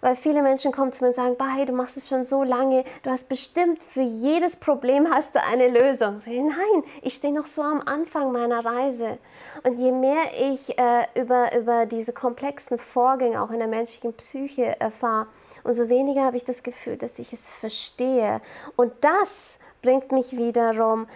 Weil 0.00 0.16
viele 0.16 0.42
Menschen 0.42 0.72
kommen 0.72 0.92
zu 0.92 1.02
mir 1.02 1.08
und 1.08 1.14
sagen, 1.14 1.36
Bahai, 1.36 1.64
du 1.64 1.72
machst 1.72 1.96
es 1.96 2.08
schon 2.08 2.24
so 2.24 2.42
lange, 2.42 2.84
du 3.02 3.10
hast 3.10 3.28
bestimmt 3.28 3.82
für 3.82 4.02
jedes 4.02 4.56
Problem 4.56 5.10
hast 5.10 5.34
du 5.34 5.42
eine 5.42 5.68
Lösung. 5.68 6.20
Nein, 6.26 6.84
ich 7.02 7.14
stehe 7.14 7.32
noch 7.32 7.46
so 7.46 7.62
am 7.62 7.82
Anfang 7.84 8.32
meiner 8.32 8.64
Reise. 8.64 9.18
Und 9.64 9.78
je 9.78 9.92
mehr 9.92 10.22
ich 10.40 10.78
äh, 10.78 11.06
über, 11.20 11.56
über 11.56 11.86
diese 11.86 12.12
komplexen 12.12 12.78
Vorgänge 12.78 13.42
auch 13.42 13.50
in 13.50 13.58
der 13.58 13.68
menschlichen 13.68 14.12
Psyche 14.14 14.80
erfahre, 14.80 15.26
umso 15.64 15.88
weniger 15.88 16.24
habe 16.24 16.36
ich 16.36 16.44
das 16.44 16.62
Gefühl, 16.62 16.96
dass 16.96 17.18
ich 17.18 17.32
es 17.32 17.50
verstehe. 17.50 18.40
Und 18.76 18.92
das 19.00 19.58
bringt 19.82 20.12
mich 20.12 20.36
wiederum 20.36 21.06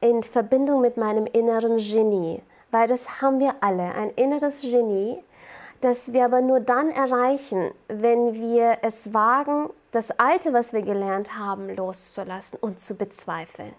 in 0.00 0.22
Verbindung 0.22 0.80
mit 0.80 0.96
meinem 0.96 1.26
inneren 1.26 1.76
Genie, 1.76 2.42
weil 2.70 2.88
das 2.88 3.22
haben 3.22 3.38
wir 3.38 3.54
alle, 3.60 3.94
ein 3.94 4.10
inneres 4.10 4.62
Genie, 4.62 5.22
das 5.82 6.12
wir 6.12 6.24
aber 6.24 6.40
nur 6.40 6.60
dann 6.60 6.90
erreichen, 6.90 7.72
wenn 7.88 8.34
wir 8.34 8.78
es 8.82 9.12
wagen, 9.12 9.68
das 9.90 10.12
Alte, 10.18 10.52
was 10.52 10.72
wir 10.72 10.82
gelernt 10.82 11.36
haben, 11.36 11.74
loszulassen 11.74 12.58
und 12.60 12.78
zu 12.78 12.96
bezweifeln. 12.96 13.72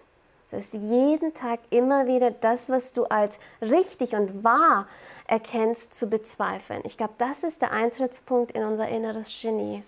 Das 0.51 0.65
ist 0.65 0.83
jeden 0.83 1.33
Tag 1.33 1.59
immer 1.71 2.05
wieder 2.05 2.29
das, 2.29 2.69
was 2.69 2.93
du 2.93 3.05
als 3.05 3.39
richtig 3.61 4.13
und 4.13 4.43
wahr 4.43 4.85
erkennst, 5.25 5.95
zu 5.95 6.07
bezweifeln. 6.07 6.81
Ich 6.83 6.97
glaube, 6.97 7.13
das 7.17 7.43
ist 7.43 7.61
der 7.61 7.71
Eintrittspunkt 7.71 8.51
in 8.51 8.63
unser 8.63 8.87
inneres 8.89 9.33
Genie. 9.41 9.81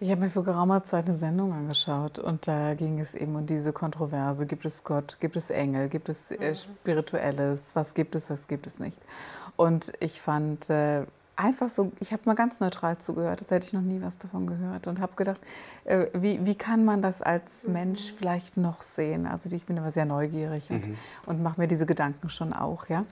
Ich 0.00 0.10
habe 0.10 0.22
mir 0.22 0.30
vor 0.30 0.44
geraumer 0.44 0.82
Zeit 0.82 1.06
eine 1.06 1.14
Sendung 1.14 1.52
angeschaut 1.52 2.18
und 2.18 2.48
da 2.48 2.74
ging 2.74 2.98
es 2.98 3.14
eben 3.14 3.36
um 3.36 3.46
diese 3.46 3.72
Kontroverse. 3.72 4.46
Gibt 4.46 4.64
es 4.64 4.82
Gott? 4.82 5.18
Gibt 5.20 5.36
es 5.36 5.50
Engel? 5.50 5.88
Gibt 5.88 6.08
es 6.08 6.32
äh, 6.32 6.50
mhm. 6.50 6.54
Spirituelles? 6.54 7.76
Was 7.76 7.94
gibt 7.94 8.14
es? 8.14 8.28
Was 8.28 8.48
gibt 8.48 8.66
es 8.66 8.80
nicht? 8.80 9.00
Und 9.56 9.92
ich 10.00 10.20
fand 10.20 10.68
äh, 10.68 11.04
einfach 11.40 11.68
so, 11.68 11.90
ich 12.00 12.12
habe 12.12 12.22
mal 12.26 12.34
ganz 12.34 12.60
neutral 12.60 12.98
zugehört, 12.98 13.40
als 13.40 13.50
hätte 13.50 13.66
ich 13.66 13.72
noch 13.72 13.80
nie 13.80 14.00
was 14.02 14.18
davon 14.18 14.46
gehört 14.46 14.86
und 14.86 15.00
habe 15.00 15.14
gedacht, 15.16 15.40
äh, 15.84 16.06
wie, 16.12 16.44
wie 16.44 16.54
kann 16.54 16.84
man 16.84 17.02
das 17.02 17.22
als 17.22 17.66
mhm. 17.66 17.72
Mensch 17.72 18.12
vielleicht 18.12 18.56
noch 18.56 18.82
sehen? 18.82 19.26
Also 19.26 19.50
ich 19.54 19.64
bin 19.64 19.76
immer 19.76 19.90
sehr 19.90 20.04
neugierig 20.04 20.70
und, 20.70 20.86
mhm. 20.86 20.96
und 21.26 21.42
mache 21.42 21.60
mir 21.60 21.66
diese 21.66 21.86
Gedanken 21.86 22.28
schon 22.28 22.52
auch. 22.52 22.88
Ja? 22.88 23.04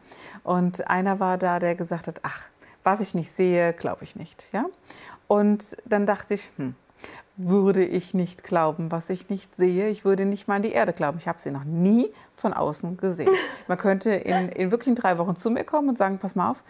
Und 0.45 0.89
einer 0.89 1.21
war 1.21 1.39
da, 1.39 1.59
der 1.59 1.75
gesagt 1.75 2.07
hat, 2.07 2.21
ach, 2.23 2.49
was 2.85 3.01
ich 3.01 3.15
nicht 3.15 3.31
sehe, 3.31 3.73
glaube 3.73 4.05
ich 4.05 4.15
nicht. 4.15 4.45
Ja? 4.53 4.67
Und 5.27 5.77
dann 5.87 6.07
dachte 6.07 6.35
ich, 6.35 6.53
hm, 6.57 6.75
würde 7.37 7.85
ich 7.85 8.15
nicht 8.15 8.43
glauben, 8.43 8.91
was 8.91 9.11
ich 9.11 9.31
nicht 9.31 9.57
sehe. 9.57 9.89
Ich 9.89 10.05
würde 10.05 10.25
nicht 10.25 10.49
mal 10.49 10.57
an 10.57 10.63
die 10.63 10.73
Erde 10.73 10.93
glauben. 10.93 11.19
Ich 11.19 11.29
habe 11.29 11.41
sie 11.41 11.53
noch 11.53 11.65
nie 11.65 12.11
von 12.33 12.53
außen 12.53 12.97
gesehen. 12.97 13.31
Man 13.69 13.79
könnte 13.79 14.11
in, 14.11 14.49
in 14.49 14.71
wirklich 14.71 14.95
drei 14.97 15.19
Wochen 15.19 15.37
zu 15.37 15.51
mir 15.51 15.65
kommen 15.65 15.89
und 15.89 15.99
sagen, 15.99 16.19
pass 16.19 16.35
mal 16.35 16.51
auf, 16.51 16.63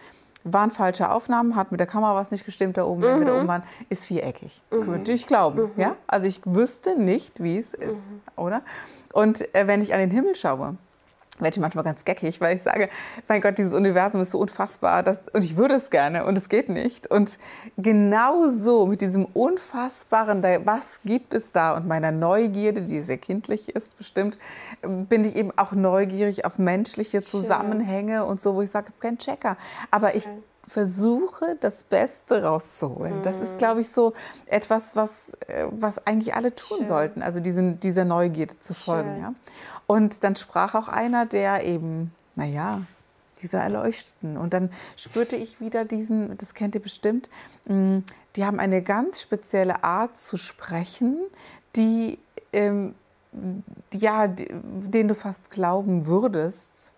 waren 0.53 0.71
falsche 0.71 1.11
Aufnahmen, 1.11 1.57
hat 1.57 1.71
mit 1.71 1.81
der 1.81 1.87
Kamera 1.87 2.15
was 2.15 2.31
nicht 2.31 2.45
gestimmt 2.45 2.77
da 2.77 2.85
oben, 2.85 3.01
mhm. 3.01 3.19
mit 3.19 3.29
der 3.29 3.35
mhm. 3.35 3.41
Umbahn, 3.43 3.63
ist 3.89 4.07
viereckig. 4.07 4.63
Mhm. 4.71 4.81
Könnte 4.83 5.13
ich 5.13 5.27
glauben. 5.27 5.73
Mhm. 5.75 5.81
Ja? 5.81 5.97
Also 6.07 6.27
ich 6.27 6.41
wüsste 6.45 6.99
nicht, 6.99 7.43
wie 7.43 7.59
es 7.59 7.75
ist, 7.75 8.13
mhm. 8.13 8.21
oder? 8.37 8.63
Und 9.13 9.55
äh, 9.55 9.67
wenn 9.67 9.83
ich 9.83 9.95
an 9.95 10.01
den 10.01 10.11
Himmel 10.11 10.35
schaue, 10.35 10.77
werde 11.41 11.55
ich 11.55 11.61
manchmal 11.61 11.85
ganz 11.85 12.05
geckig, 12.05 12.41
weil 12.41 12.55
ich 12.55 12.63
sage, 12.63 12.89
mein 13.29 13.41
Gott, 13.41 13.59
dieses 13.59 13.75
Universum 13.75 14.21
ist 14.21 14.33
so 14.33 14.39
unfassbar 14.39 15.03
das, 15.03 15.23
und 15.33 15.45
ich 15.45 15.57
würde 15.57 15.75
es 15.75 15.91
gerne 15.91 16.25
und 16.25 16.37
es 16.37 16.49
geht 16.49 16.69
nicht. 16.69 17.11
Und 17.11 17.39
genau 17.77 18.49
so 18.49 18.87
mit 18.87 19.01
diesem 19.01 19.25
Unfassbaren, 19.25 20.43
was 20.65 21.01
gibt 21.05 21.35
es 21.35 21.53
da 21.53 21.77
und 21.77 21.87
meiner 21.87 22.13
Neugierde, 22.13 22.83
die 22.83 23.01
sehr 23.03 23.19
kindlich 23.19 23.75
ist 23.75 23.97
bestimmt, 23.97 24.39
bin 24.83 25.25
ich 25.25 25.37
eben 25.37 25.53
auch 25.57 25.73
neugierig 25.73 26.45
auf 26.45 26.59
menschliche 26.59 27.23
Zusammenhänge 27.23 28.19
Schön. 28.19 28.29
und 28.29 28.41
so, 28.41 28.55
wo 28.55 28.63
ich 28.63 28.71
sage, 28.71 28.87
ich 28.89 28.95
habe 28.95 29.01
keinen 29.01 29.19
Checker. 29.19 29.57
Aber 29.91 30.15
ich 30.15 30.29
versuche, 30.69 31.57
das 31.61 31.85
Beste 31.85 32.43
rauszuholen. 32.43 33.19
Mhm. 33.19 33.23
Das 33.23 33.41
ist, 33.41 33.55
mhm. 33.55 33.59
glaube 33.59 33.81
ich, 33.81 33.91
so 33.91 34.13
etwas, 34.47 34.97
was, 34.97 35.33
äh, 35.47 35.67
was 35.71 36.07
eigentlich 36.07 36.35
alle 36.35 36.55
tun 36.55 36.79
Schön. 36.79 36.87
sollten, 36.87 37.23
also 37.23 37.41
diesen, 37.41 37.81
dieser 37.81 38.05
Neugierde 38.05 38.59
zu 38.61 38.75
folgen. 38.75 39.21
Ja? 39.21 39.35
Und 39.87 40.25
dann 40.25 40.37
sprach 40.37 40.75
auch 40.75 40.89
einer, 40.89 41.27
der 41.27 41.65
eben, 41.65 42.13
naja, 42.37 42.83
dieser 43.43 43.61
Erleuchteten. 43.61 44.37
Und 44.37 44.53
dann 44.53 44.71
spürte 44.97 45.37
ich 45.37 45.61
wieder 45.61 45.85
diesen, 45.85 46.37
das 46.39 46.55
kennt 46.55 46.75
ihr 46.75 46.83
bestimmt, 46.83 47.31
mm, 47.67 47.99
die 48.37 48.45
haben 48.45 48.61
eine 48.61 48.83
ganz 48.83 49.21
spezielle 49.21 49.85
Art 49.85 50.21
zu 50.21 50.37
sprechen, 50.37 51.19
die, 51.77 52.19
ähm, 52.53 52.95
ja, 53.93 54.27
den 54.27 55.09
du 55.09 55.15
fast 55.15 55.51
glauben 55.51 56.07
würdest, 56.07 56.93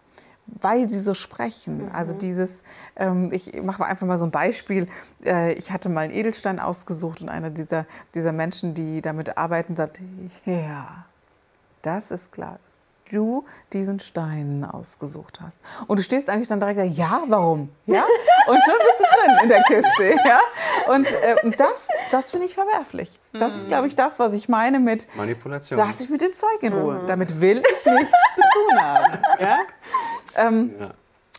weil 0.61 0.89
sie 0.91 1.01
so 1.01 1.15
sprechen. 1.15 1.85
Mhm. 1.85 1.93
Also 1.93 2.13
dieses, 2.13 2.63
ähm, 2.97 3.31
ich 3.33 3.61
mache 3.63 3.81
mal 3.81 3.87
einfach 3.87 4.07
mal 4.07 4.19
so 4.19 4.25
ein 4.25 4.31
Beispiel. 4.31 4.89
Äh, 5.25 5.53
ich 5.55 5.71
hatte 5.73 5.89
mal 5.89 6.03
einen 6.03 6.15
Edelstein 6.15 6.59
ausgesucht 6.59 7.23
und 7.23 7.29
einer 7.29 7.51
dieser, 7.51 7.87
dieser 8.15 8.33
Menschen, 8.33 8.75
die 8.75 9.03
damit 9.03 9.37
arbeiten, 9.37 9.77
sagt, 9.77 10.01
ja, 10.45 11.05
das 11.83 12.11
ist 12.11 12.33
klar, 12.33 12.59
dass 12.65 12.81
du 13.11 13.45
diesen 13.73 14.01
Stein 14.01 14.65
ausgesucht 14.71 15.41
hast. 15.41 15.61
Und 15.87 15.99
du 15.99 16.03
stehst 16.03 16.29
eigentlich 16.31 16.49
dann 16.49 16.61
direkt 16.61 16.79
da, 16.79 16.85
ja, 16.85 17.23
warum? 17.27 17.71
Ja? 17.87 18.05
Und 18.47 18.59
schon 18.65 18.75
bist 18.79 19.01
du 19.01 19.05
drin 19.17 19.39
in 19.43 19.49
der 19.49 19.63
Kiste. 19.65 20.17
Ja? 20.31 20.41
Und 20.93 21.09
äh, 21.09 21.37
das, 21.57 21.89
das 22.11 22.31
finde 22.31 22.47
ich 22.47 22.55
verwerflich. 22.55 23.19
Das 23.33 23.57
ist, 23.57 23.69
glaube 23.69 23.87
ich, 23.87 23.95
das, 23.95 24.19
was 24.19 24.33
ich 24.33 24.49
meine 24.49 24.79
mit 24.79 25.07
Manipulation. 25.17 25.79
Lass 25.79 26.01
ich 26.01 26.11
mit 26.11 26.21
dem 26.21 26.33
Zeug 26.33 26.63
in 26.63 26.73
Ruhe. 26.73 27.01
Mhm. 27.03 27.07
Damit 27.07 27.41
will 27.41 27.59
ich 27.59 27.87
nichts 27.87 28.13
zu 28.35 28.41
tun 28.41 28.81
haben. 28.81 29.19
Ja? 29.41 29.59
Ähm, 30.37 30.75
ja. 30.79 30.91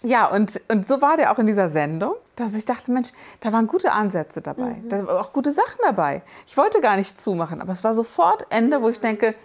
Ja, 0.03 0.25
und, 0.25 0.60
und 0.67 0.88
so 0.88 1.01
war 1.01 1.15
der 1.15 1.31
auch 1.31 1.38
in 1.38 1.45
dieser 1.45 1.69
Sendung, 1.69 2.15
dass 2.36 2.55
ich 2.55 2.65
dachte, 2.65 2.91
Mensch, 2.91 3.10
da 3.39 3.53
waren 3.53 3.67
gute 3.67 3.91
Ansätze 3.91 4.41
dabei. 4.41 4.71
Mhm. 4.71 4.89
Da 4.89 5.05
waren 5.05 5.17
auch 5.17 5.31
gute 5.31 5.51
Sachen 5.51 5.77
dabei. 5.83 6.24
Ich 6.48 6.57
wollte 6.57 6.81
gar 6.81 6.98
nicht 6.98 7.21
zumachen, 7.21 7.62
aber 7.62 7.71
es 7.71 7.83
war 7.83 7.93
sofort 7.93 8.48
Ende, 8.50 8.81
wo 8.81 8.89
ich 8.89 9.00
denke, 9.00 9.36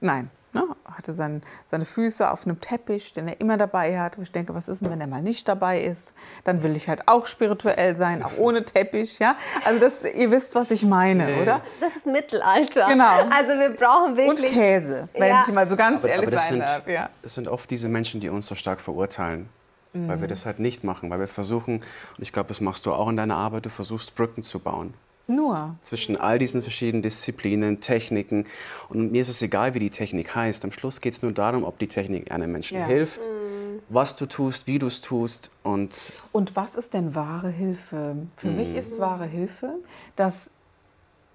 nein, 0.00 0.30
Ne? 0.56 0.76
Hatte 0.84 1.12
sein, 1.12 1.42
seine 1.66 1.84
Füße 1.84 2.30
auf 2.30 2.46
einem 2.46 2.60
Teppich, 2.60 3.12
den 3.12 3.28
er 3.28 3.40
immer 3.40 3.56
dabei 3.56 3.98
hat. 4.00 4.16
Wo 4.16 4.22
ich 4.22 4.32
denke, 4.32 4.54
was 4.54 4.68
ist 4.68 4.82
denn, 4.82 4.90
wenn 4.90 5.00
er 5.00 5.06
mal 5.06 5.22
nicht 5.22 5.46
dabei 5.46 5.80
ist? 5.80 6.14
Dann 6.44 6.62
will 6.62 6.74
ich 6.76 6.88
halt 6.88 7.02
auch 7.06 7.26
spirituell 7.26 7.94
sein, 7.96 8.22
auch 8.22 8.38
ohne 8.38 8.64
Teppich. 8.64 9.18
Ja? 9.18 9.36
Also 9.64 9.80
das, 9.80 9.92
ihr 10.14 10.30
wisst, 10.30 10.54
was 10.54 10.70
ich 10.70 10.84
meine, 10.84 11.26
nee. 11.26 11.42
oder? 11.42 11.60
Das 11.80 11.96
ist 11.96 12.06
Mittelalter. 12.06 12.86
Genau. 12.88 13.28
Also 13.30 13.58
wir 13.58 13.70
brauchen 13.70 14.16
wirklich... 14.16 14.50
Und 14.50 14.56
Käse, 14.56 15.08
wenn 15.12 15.28
ja. 15.28 15.44
ich 15.46 15.52
mal 15.52 15.68
so 15.68 15.76
ganz 15.76 15.98
aber, 15.98 16.08
ehrlich 16.08 16.28
aber 16.28 16.38
sein 16.38 16.48
sind, 16.48 16.60
darf. 16.60 16.88
Ja. 16.88 17.10
Es 17.22 17.34
sind 17.34 17.48
oft 17.48 17.70
diese 17.70 17.88
Menschen, 17.88 18.20
die 18.20 18.28
uns 18.28 18.46
so 18.46 18.54
stark 18.54 18.80
verurteilen. 18.80 19.48
Mhm. 19.92 20.08
Weil 20.08 20.20
wir 20.20 20.28
das 20.28 20.46
halt 20.46 20.58
nicht 20.58 20.84
machen, 20.84 21.10
weil 21.10 21.20
wir 21.20 21.28
versuchen, 21.28 21.76
und 21.76 22.22
ich 22.22 22.32
glaube, 22.32 22.48
das 22.48 22.60
machst 22.60 22.86
du 22.86 22.92
auch 22.92 23.08
in 23.08 23.16
deiner 23.16 23.36
Arbeit, 23.36 23.66
du 23.66 23.70
versuchst 23.70 24.14
Brücken 24.14 24.42
zu 24.42 24.58
bauen. 24.58 24.94
Nur. 25.28 25.76
Zwischen 25.82 26.16
all 26.16 26.38
diesen 26.38 26.62
verschiedenen 26.62 27.02
Disziplinen, 27.02 27.80
Techniken. 27.80 28.46
Und 28.88 29.10
mir 29.10 29.20
ist 29.20 29.28
es 29.28 29.42
egal, 29.42 29.74
wie 29.74 29.80
die 29.80 29.90
Technik 29.90 30.34
heißt. 30.34 30.64
Am 30.64 30.70
Schluss 30.70 31.00
geht 31.00 31.14
es 31.14 31.22
nur 31.22 31.32
darum, 31.32 31.64
ob 31.64 31.78
die 31.78 31.88
Technik 31.88 32.30
einem 32.30 32.52
Menschen 32.52 32.78
ja. 32.78 32.86
hilft, 32.86 33.22
mhm. 33.22 33.80
was 33.88 34.14
du 34.16 34.26
tust, 34.26 34.68
wie 34.68 34.78
du 34.78 34.86
es 34.86 35.00
tust. 35.00 35.50
Und, 35.64 36.12
und 36.30 36.54
was 36.54 36.76
ist 36.76 36.94
denn 36.94 37.14
wahre 37.16 37.50
Hilfe? 37.50 38.16
Für 38.36 38.48
mhm. 38.48 38.56
mich 38.56 38.76
ist 38.76 39.00
wahre 39.00 39.26
Hilfe, 39.26 39.74
dass 40.14 40.50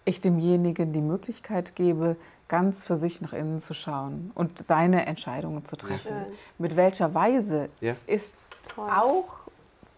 ich 0.06 0.22
demjenigen 0.22 0.94
die 0.94 1.02
Möglichkeit 1.02 1.76
gebe, 1.76 2.16
ganz 2.48 2.86
für 2.86 2.96
sich 2.96 3.22
nach 3.22 3.34
innen 3.34 3.60
zu 3.60 3.74
schauen 3.74 4.32
und 4.36 4.58
seine 4.58 5.06
Entscheidungen 5.06 5.64
zu 5.66 5.76
treffen. 5.76 6.12
Ja. 6.12 6.26
Mit 6.58 6.76
welcher 6.76 7.14
Weise 7.14 7.70
ja. 7.80 7.96
ist 8.08 8.36
Toll. 8.74 8.90
auch 8.90 9.48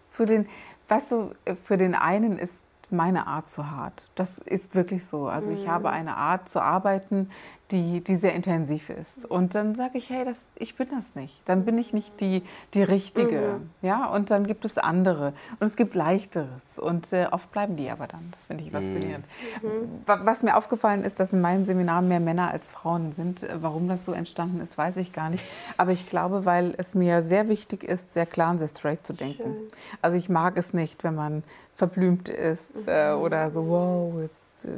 für 0.10 0.26
den, 0.26 0.48
weißt 0.88 1.12
du, 1.12 1.32
für 1.64 1.78
den 1.78 1.96
einen 1.96 2.38
ist 2.38 2.64
meine 2.94 3.28
Art 3.28 3.50
zu 3.50 3.70
hart. 3.72 4.08
Das 4.16 4.38
ist 4.38 4.76
wirklich 4.76 5.06
so. 5.06 5.28
Also 5.28 5.52
ich 5.52 5.68
habe 5.68 5.90
mhm. 5.90 5.94
eine 5.94 6.18
Art 6.18 6.50
zu 6.50 6.62
arbeiten, 6.62 7.30
die, 7.74 8.02
die 8.02 8.16
sehr 8.16 8.34
intensiv 8.34 8.90
ist. 8.90 9.26
Und 9.26 9.56
dann 9.56 9.74
sage 9.74 9.98
ich, 9.98 10.10
hey, 10.10 10.24
das, 10.24 10.48
ich 10.56 10.76
bin 10.76 10.88
das 10.92 11.16
nicht. 11.16 11.42
Dann 11.46 11.66
bin 11.66 11.78
ich 11.78 11.92
nicht 11.92 12.20
die, 12.20 12.44
die 12.74 12.84
Richtige. 12.84 13.60
Mhm. 13.60 13.70
Ja, 13.82 14.06
und 14.06 14.30
dann 14.32 14.46
gibt 14.46 14.64
es 14.64 14.78
andere. 14.78 15.34
Und 15.60 15.66
es 15.66 15.76
gibt 15.76 15.96
Leichteres. 15.96 16.78
Und 16.78 17.12
äh, 17.14 17.28
oft 17.32 17.52
bleiben 17.52 17.76
die 17.76 17.90
aber 17.90 18.08
dann. 18.08 18.30
Das 18.32 18.46
finde 18.46 18.64
ich 18.64 18.72
faszinierend. 18.72 19.26
Mhm. 19.62 20.04
Was 20.06 20.44
mir 20.44 20.56
aufgefallen 20.56 21.04
ist, 21.04 21.20
dass 21.20 21.34
in 21.34 21.42
meinen 21.42 21.66
Seminaren 21.66 22.08
mehr 22.08 22.20
Männer 22.20 22.52
als 22.52 22.72
Frauen 22.72 23.14
sind. 23.14 23.46
Warum 23.56 23.88
das 23.88 24.06
so 24.06 24.12
entstanden 24.12 24.62
ist, 24.62 24.78
weiß 24.78 24.98
ich 24.98 25.12
gar 25.12 25.30
nicht. 25.30 25.44
Aber 25.78 25.92
ich 25.92 26.06
glaube, 26.06 26.46
weil 26.46 26.76
es 26.78 26.94
mir 26.94 27.24
sehr 27.24 27.48
wichtig 27.48 27.84
ist, 27.84 28.14
sehr 28.14 28.28
klar 28.28 28.52
und 28.52 28.60
sehr 28.60 28.68
straight 28.68 29.06
zu 29.06 29.14
denken. 29.14 29.44
Schön. 29.44 29.68
Also 30.02 30.18
ich 30.18 30.30
mag 30.30 30.58
es 30.58 30.74
nicht, 30.74 31.04
wenn 31.04 31.16
man 31.16 31.44
verblümt 31.76 32.30
ist 32.30 32.88
äh, 32.88 33.12
oder 33.12 33.50
so, 33.52 33.68
wow, 33.68 34.14
jetzt, 34.22 34.66
äh, 34.66 34.70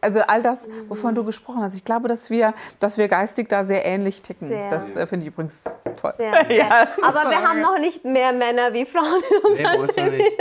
also 0.00 0.20
all 0.20 0.42
das, 0.42 0.68
wovon 0.88 1.14
du 1.14 1.24
gesprochen 1.24 1.62
hast. 1.62 1.74
Ich 1.74 1.84
glaube, 1.84 2.08
dass 2.08 2.28
wir, 2.28 2.54
dass 2.80 2.98
wir 2.98 3.08
geistig 3.08 3.48
da 3.48 3.64
sehr 3.64 3.84
ähnlich 3.84 4.20
ticken. 4.20 4.48
Sehr. 4.48 4.68
Das 4.68 4.96
äh, 4.96 5.06
finde 5.06 5.26
ich 5.26 5.32
übrigens 5.32 5.64
toll. 5.96 6.12
Sehr, 6.16 6.32
sehr. 6.48 6.56
Ja, 6.56 6.88
Aber 7.02 7.30
wir 7.30 7.42
haben 7.42 7.60
noch 7.60 7.78
nicht 7.78 8.04
mehr 8.04 8.32
Männer 8.32 8.72
wie 8.72 8.84
Frauen 8.84 9.22
in 9.56 9.66
unserem 9.80 10.16
nee, 10.16 10.32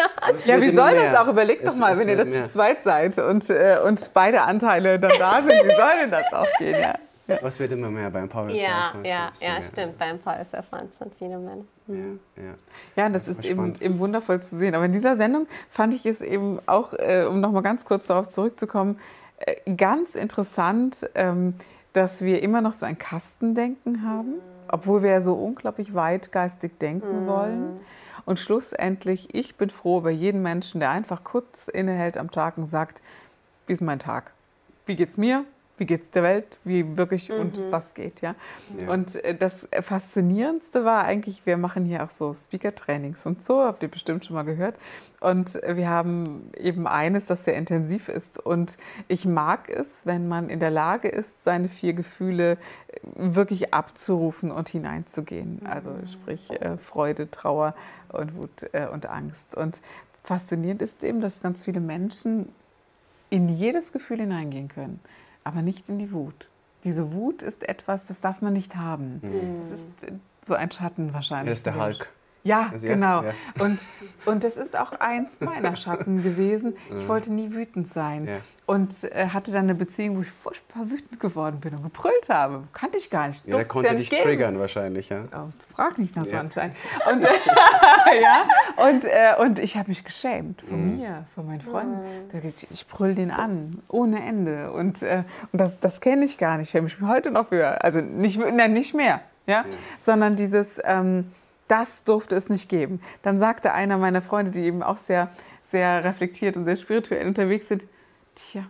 Ja, 0.46 0.62
wie 0.62 0.72
soll 0.72 0.96
das 0.96 1.16
auch? 1.18 1.28
Überleg 1.28 1.64
doch 1.64 1.76
mal, 1.78 1.98
wenn 1.98 2.10
ihr 2.10 2.18
das 2.18 2.48
zu 2.48 2.52
zweit 2.54 2.84
seid 2.84 3.18
und, 3.20 3.50
äh, 3.50 3.80
und 3.84 4.12
beide 4.14 4.42
Anteile 4.42 5.00
dann 5.00 5.14
da 5.18 5.36
sind, 5.36 5.50
wie 5.50 5.76
soll 5.76 6.00
denn 6.02 6.12
das 6.12 6.34
auch 6.34 6.52
gehen? 6.58 6.80
Ja? 6.80 6.96
Was 7.42 7.60
wird 7.60 7.72
immer 7.72 7.90
mehr 7.90 8.10
beim 8.12 8.30
Power 8.30 8.50
Ja, 8.50 8.94
ja, 9.04 9.32
ja, 9.40 9.62
stimmt. 9.62 9.98
Beim 9.98 10.20
Power 10.20 10.46
Surf 10.46 10.72
waren 10.72 10.90
schon 10.96 11.12
viele 11.18 11.38
Männer. 11.40 11.66
Mhm. 11.88 12.20
Ja, 12.36 12.44
ja. 12.44 12.54
ja, 12.96 13.10
das 13.10 13.28
ist 13.28 13.44
eben, 13.44 13.76
eben, 13.80 14.00
wundervoll 14.00 14.42
zu 14.42 14.58
sehen. 14.58 14.76
Aber 14.76 14.86
in 14.86 14.92
dieser 14.92 15.16
Sendung 15.16 15.48
fand 15.70 15.96
ich 15.96 16.06
es 16.06 16.22
eben 16.22 16.60
auch, 16.68 16.94
äh, 16.94 17.26
um 17.28 17.40
nochmal 17.40 17.64
ganz 17.64 17.86
kurz 17.86 18.08
darauf 18.08 18.30
zurückzukommen, 18.30 19.00
äh, 19.40 19.56
ganz 19.76 20.16
interessant, 20.16 21.10
ähm, 21.16 21.56
dass 21.94 22.22
wir 22.22 22.44
immer 22.44 22.62
noch 22.62 22.74
so 22.74 22.86
ein 22.86 22.98
Kastendenken 22.98 24.04
haben, 24.08 24.32
mhm. 24.32 24.42
obwohl 24.68 25.02
wir 25.02 25.12
ja 25.12 25.22
so 25.22 25.34
unglaublich 25.34 25.96
weitgeistig 25.96 26.78
denken 26.78 27.24
mhm. 27.24 27.28
wollen. 27.28 27.80
Und 28.26 28.40
schlussendlich, 28.40 29.34
ich 29.34 29.56
bin 29.56 29.70
froh 29.70 30.00
über 30.00 30.10
jeden 30.10 30.42
Menschen, 30.42 30.80
der 30.80 30.90
einfach 30.92 31.24
kurz 31.24 31.68
innehält 31.68 32.18
am 32.18 32.32
Tag 32.32 32.58
und 32.58 32.66
sagt, 32.66 33.02
wie 33.68 33.74
ist 33.74 33.82
mein 33.82 34.00
Tag? 34.00 34.32
Wie 34.86 34.96
geht's 34.96 35.18
mir? 35.18 35.46
Wie 35.78 35.86
geht 35.86 36.04
es 36.04 36.12
der 36.12 36.24
Welt, 36.24 36.58
wie 36.64 36.98
wirklich 36.98 37.30
mhm. 37.30 37.40
und 37.40 37.72
was 37.72 37.94
geht, 37.94 38.22
ja? 38.22 38.36
ja. 38.80 38.90
Und 38.90 39.16
äh, 39.24 39.36
das 39.36 39.68
Faszinierendste 39.82 40.86
war 40.86 41.04
eigentlich, 41.04 41.46
wir 41.46 41.58
machen 41.58 41.86
hier 41.86 42.04
auch 42.04 42.10
so 42.10 42.34
Speaker-Trainings 42.34 43.26
und 43.26 43.44
so, 43.44 43.64
habt 43.64 43.84
ihr 43.84 43.90
bestimmt 43.90 44.26
schon 44.26 44.36
mal 44.36 44.44
gehört. 44.44 44.78
Und 45.20 45.56
wir 45.56 45.90
haben 45.90 46.50
eben 46.58 46.88
eines, 46.88 47.26
das 47.26 47.46
sehr 47.46 47.56
intensiv 47.56 48.10
ist. 48.10 48.40
Und 48.40 48.78
ich 49.08 49.26
mag 49.26 49.70
es, 49.70 50.06
wenn 50.06 50.28
man 50.28 50.50
in 50.50 50.60
der 50.60 50.72
Lage 50.72 51.10
ist, 51.10 51.44
seine 51.44 51.68
vier 51.68 51.94
Gefühle 51.94 52.52
äh, 52.54 52.58
wirklich 53.16 53.74
abzurufen 53.74 54.52
und 54.52 54.70
hineinzugehen. 54.70 55.62
Also 55.66 55.90
mhm. 55.90 56.08
sprich 56.08 56.52
äh, 56.52 56.78
Freude, 56.78 57.30
Trauer 57.30 57.76
und 58.10 58.36
Wut 58.36 58.70
äh, 58.72 58.88
und 58.88 59.08
Angst. 59.08 59.56
Und 59.56 59.82
faszinierend 60.24 60.82
ist 60.82 61.04
eben, 61.04 61.20
dass 61.20 61.42
ganz 61.42 61.64
viele 61.64 61.82
Menschen 61.82 62.50
in 63.30 63.50
jedes 63.50 63.92
Gefühl 63.92 64.20
hineingehen 64.20 64.70
können 64.70 65.00
aber 65.46 65.62
nicht 65.62 65.88
in 65.88 65.98
die 65.98 66.12
Wut. 66.12 66.50
Diese 66.84 67.14
Wut 67.14 67.42
ist 67.42 67.68
etwas, 67.68 68.08
das 68.08 68.20
darf 68.20 68.42
man 68.42 68.52
nicht 68.52 68.76
haben. 68.76 69.22
Mhm. 69.24 69.62
Das 69.62 69.72
ist 69.72 69.88
so 70.46 70.56
ein 70.56 70.70
Schatten 70.70 71.14
wahrscheinlich. 71.14 71.52
Das 71.52 71.60
ist 71.60 71.66
der 71.66 71.82
Hulk. 71.82 72.12
Ja, 72.46 72.70
also, 72.72 72.86
genau. 72.86 73.24
Ja. 73.24 73.34
Und, 73.60 73.80
und 74.26 74.44
das 74.44 74.56
ist 74.58 74.78
auch 74.78 74.92
eins 74.92 75.42
meiner 75.42 75.76
Schatten 75.76 76.22
gewesen. 76.22 76.76
Ich 76.96 77.08
wollte 77.08 77.34
nie 77.34 77.52
wütend 77.52 77.88
sein. 77.88 78.28
Ja. 78.28 78.38
Und 78.68 79.04
äh, 79.04 79.30
hatte 79.30 79.52
dann 79.52 79.64
eine 79.64 79.74
Beziehung, 79.74 80.18
wo 80.18 80.22
ich 80.22 80.30
furchtbar 80.30 80.92
wütend 80.92 81.20
geworden 81.20 81.60
bin 81.60 81.74
und 81.74 81.82
gebrüllt 81.82 82.30
habe. 82.30 82.64
Kannte 82.72 83.00
ich 83.00 83.10
gar 83.10 83.28
nicht. 83.30 83.48
Ja, 83.48 83.58
der 83.58 83.66
konnte 83.66 83.90
ja 83.90 83.96
dich 83.96 84.12
geben. 84.12 84.22
triggern 84.22 84.60
wahrscheinlich, 84.60 85.10
ja. 85.10 85.24
Oh, 85.36 85.52
frag 85.76 85.98
nicht 85.98 86.16
nach 86.16 86.26
so 86.26 86.38
anscheinend. 86.38 86.76
Und, 87.12 87.26
äh, 87.26 87.30
ja, 88.22 88.48
und, 88.78 89.06
äh, 89.06 89.42
und 89.42 89.58
ich 89.58 89.76
habe 89.76 89.90
mich 89.90 90.04
geschämt 90.04 90.62
von 90.62 90.92
mhm. 90.92 90.98
mir, 91.00 91.26
von 91.34 91.48
meinen 91.48 91.62
Freunden. 91.62 91.98
Mhm. 92.32 92.48
Ich, 92.48 92.68
ich 92.70 92.88
brüll 92.88 93.16
den 93.16 93.32
an, 93.32 93.82
ohne 93.88 94.24
Ende. 94.24 94.72
Und, 94.72 95.02
äh, 95.02 95.24
und 95.52 95.60
das, 95.60 95.80
das 95.80 96.00
kenne 96.00 96.26
ich 96.26 96.38
gar 96.38 96.58
nicht. 96.58 96.68
Ich 96.68 96.72
schäme 96.72 96.84
mich 96.84 97.02
heute 97.02 97.32
noch 97.32 97.48
für. 97.48 97.84
Also 97.84 98.02
nicht, 98.02 98.40
nein, 98.40 98.74
nicht 98.74 98.94
mehr. 98.94 99.22
Ja? 99.48 99.66
Sondern 100.00 100.36
dieses... 100.36 100.80
Ähm, 100.84 101.32
das 101.68 102.04
durfte 102.04 102.36
es 102.36 102.50
nicht 102.50 102.70
geben. 102.70 103.02
Dann 103.22 103.40
sagte 103.40 103.74
einer 103.74 103.98
meiner 103.98 104.22
Freunde, 104.22 104.52
die 104.52 104.62
eben 104.62 104.84
auch 104.84 104.98
sehr, 104.98 105.30
sehr 105.70 106.04
reflektiert 106.04 106.58
und 106.58 106.66
sehr 106.66 106.76
spirituell 106.76 107.28
unterwegs 107.28 107.68
sind, 107.68 107.86
tja, 108.36 108.66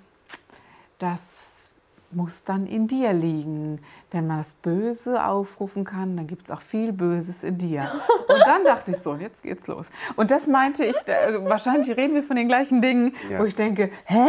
das 1.00 1.70
muss 2.12 2.44
dann 2.44 2.66
in 2.66 2.88
dir 2.88 3.14
liegen. 3.14 3.80
Wenn 4.12 4.28
man 4.28 4.38
das 4.38 4.54
Böse 4.54 5.26
aufrufen 5.26 5.84
kann, 5.84 6.16
dann 6.16 6.28
gibt 6.28 6.46
es 6.46 6.52
auch 6.52 6.62
viel 6.62 6.94
Böses 6.94 7.44
in 7.44 7.58
dir. 7.58 7.92
Und 8.28 8.40
dann 8.46 8.64
dachte 8.64 8.92
ich 8.92 8.98
so, 8.98 9.16
jetzt 9.16 9.44
geht's 9.44 9.68
los. 9.68 9.92
Und 10.16 10.32
das 10.32 10.48
meinte 10.48 10.86
ich, 10.86 10.96
da, 11.06 11.14
wahrscheinlich 11.50 11.96
reden 11.98 12.16
wir 12.16 12.24
von 12.24 12.38
den 12.38 12.48
gleichen 12.48 12.82
Dingen, 12.82 13.14
ja. 13.30 13.40
wo 13.40 13.44
ich 13.44 13.56
denke, 13.56 13.92
hä? 14.06 14.28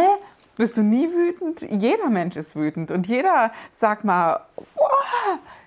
Bist 0.57 0.75
du 0.75 0.81
nie 0.81 1.07
wütend? 1.13 1.61
Jeder 1.61 2.09
Mensch 2.09 2.35
ist 2.35 2.55
wütend 2.55 2.89
und 2.89 3.07
jeder 3.07 3.51
sagt 3.71 4.03
mal, 4.03 4.41
oh! 4.55 4.63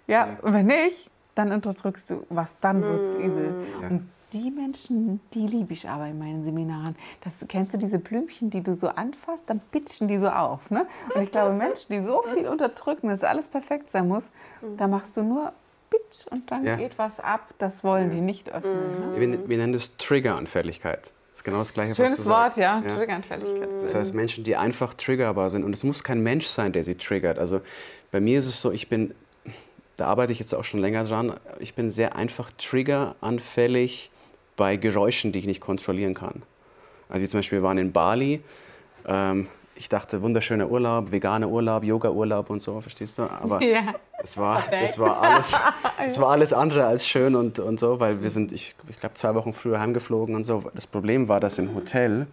ja, 0.08 0.26
ja, 0.26 0.36
und 0.42 0.52
wenn 0.52 0.66
nicht, 0.66 1.10
dann 1.34 1.52
unterdrückst 1.52 2.10
du 2.10 2.26
was, 2.28 2.58
dann 2.60 2.82
wird 2.82 3.04
es 3.04 3.16
übel. 3.16 3.54
Ja. 3.80 3.88
Und 3.88 4.08
die 4.32 4.50
Menschen, 4.50 5.20
die 5.34 5.46
liebe 5.46 5.72
ich 5.72 5.88
aber 5.88 6.06
in 6.06 6.18
meinen 6.18 6.44
Seminaren. 6.44 6.96
Das, 7.22 7.44
kennst 7.48 7.74
du 7.74 7.78
diese 7.78 7.98
Blümchen, 7.98 8.50
die 8.50 8.62
du 8.62 8.74
so 8.74 8.88
anfasst, 8.88 9.44
dann 9.46 9.60
pitchen 9.72 10.08
die 10.08 10.18
so 10.18 10.28
auf. 10.28 10.70
Ne? 10.70 10.86
Und 11.14 11.22
ich 11.22 11.32
glaube, 11.32 11.54
Menschen, 11.54 11.92
die 11.92 12.02
so 12.02 12.22
viel 12.22 12.46
unterdrücken, 12.46 13.08
dass 13.08 13.24
alles 13.24 13.48
perfekt 13.48 13.90
sein 13.90 14.08
muss, 14.08 14.32
da 14.76 14.86
machst 14.86 15.16
du 15.16 15.22
nur 15.22 15.52
pitch 15.90 16.26
und 16.30 16.50
dann 16.50 16.64
ja. 16.64 16.76
geht 16.76 16.98
was 16.98 17.20
ab. 17.20 17.52
Das 17.58 17.82
wollen 17.82 18.08
ja. 18.08 18.14
die 18.14 18.20
nicht 18.20 18.50
öffnen. 18.50 19.12
Ne? 19.12 19.20
Wir, 19.20 19.48
wir, 19.48 19.58
nennen 19.58 19.72
das 19.72 19.96
Triggeranfälligkeit. 19.96 21.12
Das 21.30 21.40
ist 21.40 21.44
genau 21.44 21.58
das 21.58 21.74
Gleiche, 21.74 21.94
Schönes 21.94 22.18
was 22.18 22.24
du 22.24 22.30
Wort, 22.30 22.52
sagst. 22.52 22.58
ja. 22.58 22.82
ja. 22.86 22.94
Triggeranfälligkeit. 22.94 23.68
Das 23.82 23.94
heißt, 23.94 24.14
Menschen, 24.14 24.44
die 24.44 24.56
einfach 24.56 24.94
triggerbar 24.94 25.50
sind. 25.50 25.64
Und 25.64 25.72
es 25.72 25.84
muss 25.84 26.04
kein 26.04 26.20
Mensch 26.22 26.46
sein, 26.46 26.72
der 26.72 26.84
sie 26.84 26.94
triggert. 26.94 27.38
Also 27.38 27.60
bei 28.10 28.20
mir 28.20 28.38
ist 28.38 28.46
es 28.46 28.60
so, 28.60 28.70
ich 28.72 28.88
bin 28.88 29.14
da 30.00 30.06
arbeite 30.06 30.32
ich 30.32 30.38
jetzt 30.38 30.54
auch 30.54 30.64
schon 30.64 30.80
länger 30.80 31.04
dran. 31.04 31.34
Ich 31.58 31.74
bin 31.74 31.92
sehr 31.92 32.16
einfach 32.16 32.50
triggeranfällig 32.56 34.10
bei 34.56 34.76
Geräuschen, 34.76 35.30
die 35.30 35.40
ich 35.40 35.46
nicht 35.46 35.60
kontrollieren 35.60 36.14
kann. 36.14 36.42
Also 37.10 37.22
wie 37.22 37.28
zum 37.28 37.38
Beispiel, 37.40 37.58
wir 37.58 37.62
waren 37.64 37.76
in 37.76 37.92
Bali. 37.92 38.40
Ähm, 39.06 39.48
ich 39.74 39.90
dachte, 39.90 40.22
wunderschöner 40.22 40.70
Urlaub, 40.70 41.12
veganer 41.12 41.48
Urlaub, 41.48 41.84
Yoga-Urlaub 41.84 42.48
und 42.48 42.60
so, 42.60 42.80
verstehst 42.80 43.18
du? 43.18 43.24
Aber 43.24 43.62
ja. 43.64 43.94
es 44.22 44.38
war, 44.38 44.62
das, 44.70 44.98
war 44.98 45.20
alles, 45.20 45.54
das 45.98 46.20
war 46.20 46.30
alles 46.30 46.52
andere 46.54 46.86
als 46.86 47.06
schön 47.06 47.34
und, 47.34 47.58
und 47.58 47.78
so, 47.78 48.00
weil 48.00 48.22
wir 48.22 48.30
sind, 48.30 48.52
ich, 48.52 48.74
ich 48.88 49.00
glaube, 49.00 49.14
zwei 49.16 49.34
Wochen 49.34 49.52
früher 49.52 49.80
heimgeflogen 49.80 50.34
und 50.34 50.44
so. 50.44 50.64
Das 50.74 50.86
Problem 50.86 51.28
war, 51.28 51.40
dass 51.40 51.58
im 51.58 51.74
Hotel 51.74 52.26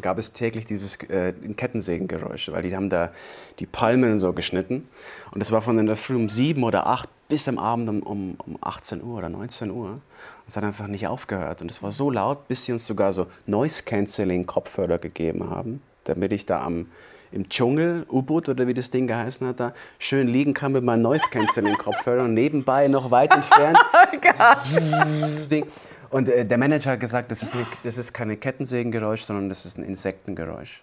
gab 0.00 0.18
es 0.18 0.32
täglich 0.32 0.66
dieses 0.66 0.96
äh, 1.08 1.32
Kettensägengeräusch, 1.32 2.50
weil 2.52 2.62
die 2.62 2.74
haben 2.74 2.90
da 2.90 3.12
die 3.58 3.66
Palmen 3.66 4.20
so 4.20 4.32
geschnitten. 4.32 4.88
Und 5.32 5.40
das 5.40 5.52
war 5.52 5.62
von 5.62 5.78
in 5.78 5.86
der 5.86 5.96
Früh 5.96 6.16
um 6.16 6.28
sieben 6.28 6.64
oder 6.64 6.86
acht 6.86 7.08
bis 7.28 7.48
am 7.48 7.58
Abend 7.58 7.88
um, 7.88 8.02
um, 8.02 8.36
um 8.46 8.58
18 8.60 9.02
Uhr 9.02 9.18
oder 9.18 9.28
19 9.28 9.70
Uhr. 9.70 9.90
Und 9.90 10.00
es 10.46 10.56
hat 10.56 10.64
einfach 10.64 10.86
nicht 10.86 11.06
aufgehört. 11.06 11.62
Und 11.62 11.70
es 11.70 11.82
war 11.82 11.92
so 11.92 12.10
laut, 12.10 12.48
bis 12.48 12.64
sie 12.64 12.72
uns 12.72 12.86
sogar 12.86 13.12
so 13.12 13.26
Noise-Canceling-Kopfhörer 13.46 14.98
gegeben 14.98 15.48
haben, 15.50 15.82
damit 16.04 16.32
ich 16.32 16.46
da 16.46 16.62
am, 16.62 16.86
im 17.32 17.48
Dschungel, 17.48 18.06
U-Boot 18.10 18.48
oder 18.48 18.66
wie 18.66 18.74
das 18.74 18.90
Ding 18.90 19.06
geheißen 19.06 19.46
hat, 19.46 19.58
da 19.58 19.74
schön 19.98 20.28
liegen 20.28 20.54
kann 20.54 20.72
mit 20.72 20.84
meinem 20.84 21.02
Noise-Canceling-Kopfhörer 21.02 22.24
und 22.24 22.34
nebenbei 22.34 22.88
noch 22.88 23.10
weit 23.10 23.32
entfernt. 23.32 23.78
oh 23.92 25.62
und 26.14 26.28
äh, 26.28 26.46
der 26.46 26.58
Manager 26.58 26.92
hat 26.92 27.00
gesagt, 27.00 27.32
das 27.32 27.42
ist, 27.42 27.54
eine, 27.54 27.66
das 27.82 27.98
ist 27.98 28.12
keine 28.12 28.36
Kettensägengeräusch, 28.36 29.22
sondern 29.22 29.48
das 29.48 29.66
ist 29.66 29.78
ein 29.78 29.82
Insektengeräusch. 29.82 30.80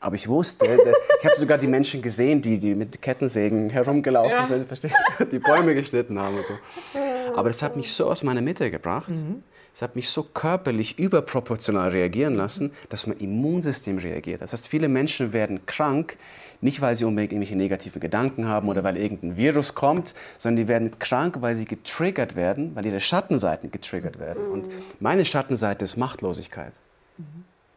Aber 0.00 0.14
ich 0.14 0.26
wusste, 0.26 0.64
der, 0.64 0.94
ich 1.20 1.26
habe 1.26 1.36
sogar 1.36 1.58
die 1.58 1.66
Menschen 1.66 2.00
gesehen, 2.00 2.40
die, 2.40 2.58
die 2.58 2.74
mit 2.74 3.02
Kettensägen 3.02 3.68
herumgelaufen 3.68 4.38
ja. 4.38 4.46
sind, 4.46 4.66
verstehst 4.66 4.96
du, 5.18 5.26
die 5.26 5.38
Bäume 5.38 5.74
geschnitten 5.74 6.18
haben 6.18 6.34
und 6.34 6.46
so. 6.46 6.54
Aber 7.36 7.50
das 7.50 7.60
hat 7.60 7.76
mich 7.76 7.92
so 7.92 8.10
aus 8.10 8.22
meiner 8.22 8.40
Mitte 8.40 8.70
gebracht. 8.70 9.10
Mhm. 9.10 9.42
Es 9.74 9.82
hat 9.82 9.96
mich 9.96 10.10
so 10.10 10.22
körperlich 10.22 10.98
überproportional 10.98 11.90
reagieren 11.90 12.34
lassen, 12.34 12.72
dass 12.88 13.06
mein 13.06 13.18
Immunsystem 13.18 13.98
reagiert. 13.98 14.42
Das 14.42 14.52
heißt, 14.52 14.68
viele 14.68 14.88
Menschen 14.88 15.32
werden 15.32 15.64
krank, 15.66 16.16
nicht, 16.60 16.80
weil 16.80 16.94
sie 16.94 17.04
unbedingt 17.04 17.32
irgendwelche 17.32 17.56
negative 17.56 18.00
Gedanken 18.00 18.46
haben 18.46 18.68
oder 18.68 18.84
weil 18.84 18.96
irgendein 18.96 19.36
Virus 19.36 19.74
kommt, 19.74 20.14
sondern 20.36 20.64
die 20.64 20.68
werden 20.68 20.98
krank, 20.98 21.36
weil 21.40 21.54
sie 21.54 21.64
getriggert 21.64 22.36
werden, 22.36 22.74
weil 22.74 22.84
ihre 22.84 23.00
Schattenseiten 23.00 23.70
getriggert 23.70 24.18
werden. 24.18 24.46
Und 24.50 24.68
meine 24.98 25.24
Schattenseite 25.24 25.84
ist 25.84 25.96
Machtlosigkeit. 25.96 26.72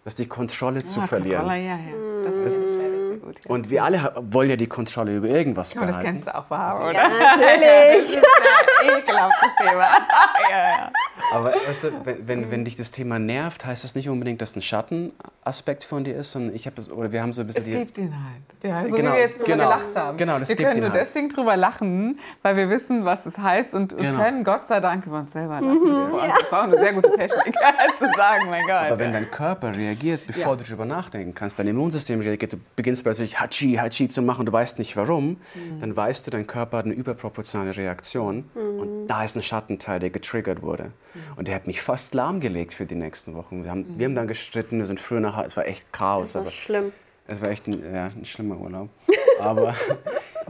Das 0.03 0.13
ist 0.13 0.19
die 0.19 0.27
Kontrolle 0.27 0.79
ja, 0.79 0.85
zu 0.85 1.01
verlieren. 1.01 1.41
Kontrolle, 1.41 1.63
ja, 1.63 1.77
ja. 1.77 2.25
Das 2.25 2.35
ist 2.35 2.55
sehr 2.55 2.93
gut. 3.23 3.39
Ja. 3.43 3.51
Und 3.51 3.69
wir 3.69 3.83
alle 3.83 4.13
wollen 4.31 4.49
ja 4.49 4.55
die 4.55 4.67
Kontrolle 4.67 5.15
über 5.17 5.27
irgendwas 5.27 5.73
behalten. 5.73 5.93
Das 5.93 6.03
kennst 6.03 6.27
du 6.27 6.35
auch, 6.35 6.49
wahr, 6.49 6.89
oder? 6.89 6.93
Ja, 6.93 7.09
natürlich. 7.09 8.15
das 8.15 8.23
ist 8.23 8.81
ein 8.81 8.99
ekelhaftes 8.99 9.49
Thema. 9.57 9.87
ja, 10.49 10.69
ja. 10.69 10.91
Aber 11.31 11.53
weißt 11.53 11.85
du, 11.85 11.91
wenn, 12.05 12.27
wenn, 12.27 12.51
wenn, 12.51 12.65
dich 12.65 12.75
das 12.75 12.91
Thema 12.91 13.19
nervt, 13.19 13.65
heißt 13.65 13.83
das 13.83 13.95
nicht 13.95 14.09
unbedingt, 14.09 14.41
dass 14.41 14.55
ein 14.55 14.61
Schattenaspekt 14.61 15.83
von 15.83 16.03
dir 16.03 16.15
ist, 16.15 16.31
sondern 16.31 16.55
ich 16.55 16.65
habe 16.65 16.75
das, 16.75 16.91
oder 16.91 17.11
wir 17.11 17.21
haben 17.21 17.33
so 17.33 17.41
ein 17.41 17.47
bisschen. 17.47 17.71
Es 17.73 17.79
gibt 17.79 17.97
ihn 17.97 18.13
halt. 18.13 18.43
Ja, 18.63 18.87
so 18.87 18.95
genau, 18.95 19.11
wie 19.11 19.15
wir 19.15 19.21
jetzt 19.21 19.41
drüber 19.41 19.53
genau, 19.53 19.69
gelacht 19.69 19.95
haben. 19.95 20.17
Genau, 20.17 20.39
das 20.39 20.49
wir 20.49 20.55
gibt 20.55 20.69
können 20.69 20.81
nur 20.81 20.91
halt. 20.91 21.01
deswegen 21.01 21.29
drüber 21.29 21.57
lachen, 21.57 22.19
weil 22.41 22.55
wir 22.55 22.69
wissen, 22.69 23.05
was 23.05 23.25
es 23.25 23.37
heißt 23.37 23.73
und, 23.73 23.97
genau. 23.97 24.21
können 24.21 24.43
Gott 24.43 24.67
sei 24.67 24.79
Dank 24.79 25.05
über 25.05 25.19
uns 25.19 25.33
selber 25.33 25.61
lachen. 25.61 25.83
Mhm, 25.83 26.11
das 26.11 26.43
ist 26.43 26.53
auch 26.53 26.63
eine 26.63 26.77
sehr 26.77 26.93
gute 26.93 27.11
Technik, 27.11 27.55
zu 27.99 28.05
sagen, 28.15 28.49
mein 28.49 28.65
Gott. 28.65 28.91
Aber 28.91 28.99
wenn 28.99 29.13
dein 29.13 29.29
Körper 29.31 29.75
reagiert, 29.75 30.27
bevor 30.27 30.53
ja. 30.53 30.57
du 30.57 30.63
darüber 30.63 30.85
nachdenken 30.85 31.33
kannst, 31.33 31.59
dein 31.59 31.67
Immunsystem 31.67 32.21
reagiert, 32.21 32.53
du 32.53 32.57
beginnst 32.75 33.03
plötzlich 33.03 33.39
Hachi, 33.39 33.75
Hachi 33.75 34.07
zu 34.07 34.21
machen, 34.21 34.45
du 34.45 34.51
weißt 34.51 34.79
nicht 34.79 34.95
warum, 34.95 35.37
mhm. 35.53 35.81
dann 35.81 35.95
weißt 35.95 36.27
du, 36.27 36.31
dein 36.31 36.47
Körper 36.47 36.77
hat 36.77 36.85
eine 36.85 36.93
überproportionale 36.93 37.75
Reaktion 37.75 38.45
mhm. 38.53 38.79
und 38.79 39.07
da 39.07 39.23
ist 39.23 39.35
ein 39.35 39.43
Schattenteil, 39.43 39.99
der 39.99 40.09
getriggert 40.09 40.61
wurde. 40.61 40.91
Mhm. 41.13 41.19
Und 41.35 41.47
der 41.47 41.55
hat 41.55 41.67
mich 41.67 41.81
fast 41.81 42.13
lahmgelegt 42.13 42.73
für 42.73 42.85
die 42.85 42.95
nächsten 42.95 43.35
Wochen. 43.35 43.63
Wir 43.63 43.71
haben, 43.71 43.81
mhm. 43.81 43.99
wir 43.99 44.05
haben 44.05 44.15
dann 44.15 44.27
gestritten, 44.27 44.79
wir 44.79 44.85
sind 44.85 44.99
früher 44.99 45.19
nach 45.19 45.35
Hause, 45.35 45.47
es 45.47 45.57
war 45.57 45.65
echt 45.65 45.91
Chaos. 45.91 46.33
Das 46.33 46.45
war 46.45 46.51
schlimm. 46.51 46.91
Es 47.27 47.41
war 47.41 47.49
echt 47.49 47.67
ein, 47.67 47.81
ja, 47.93 48.05
ein 48.07 48.25
schlimmer 48.25 48.57
Urlaub. 48.57 48.89
Aber 49.39 49.75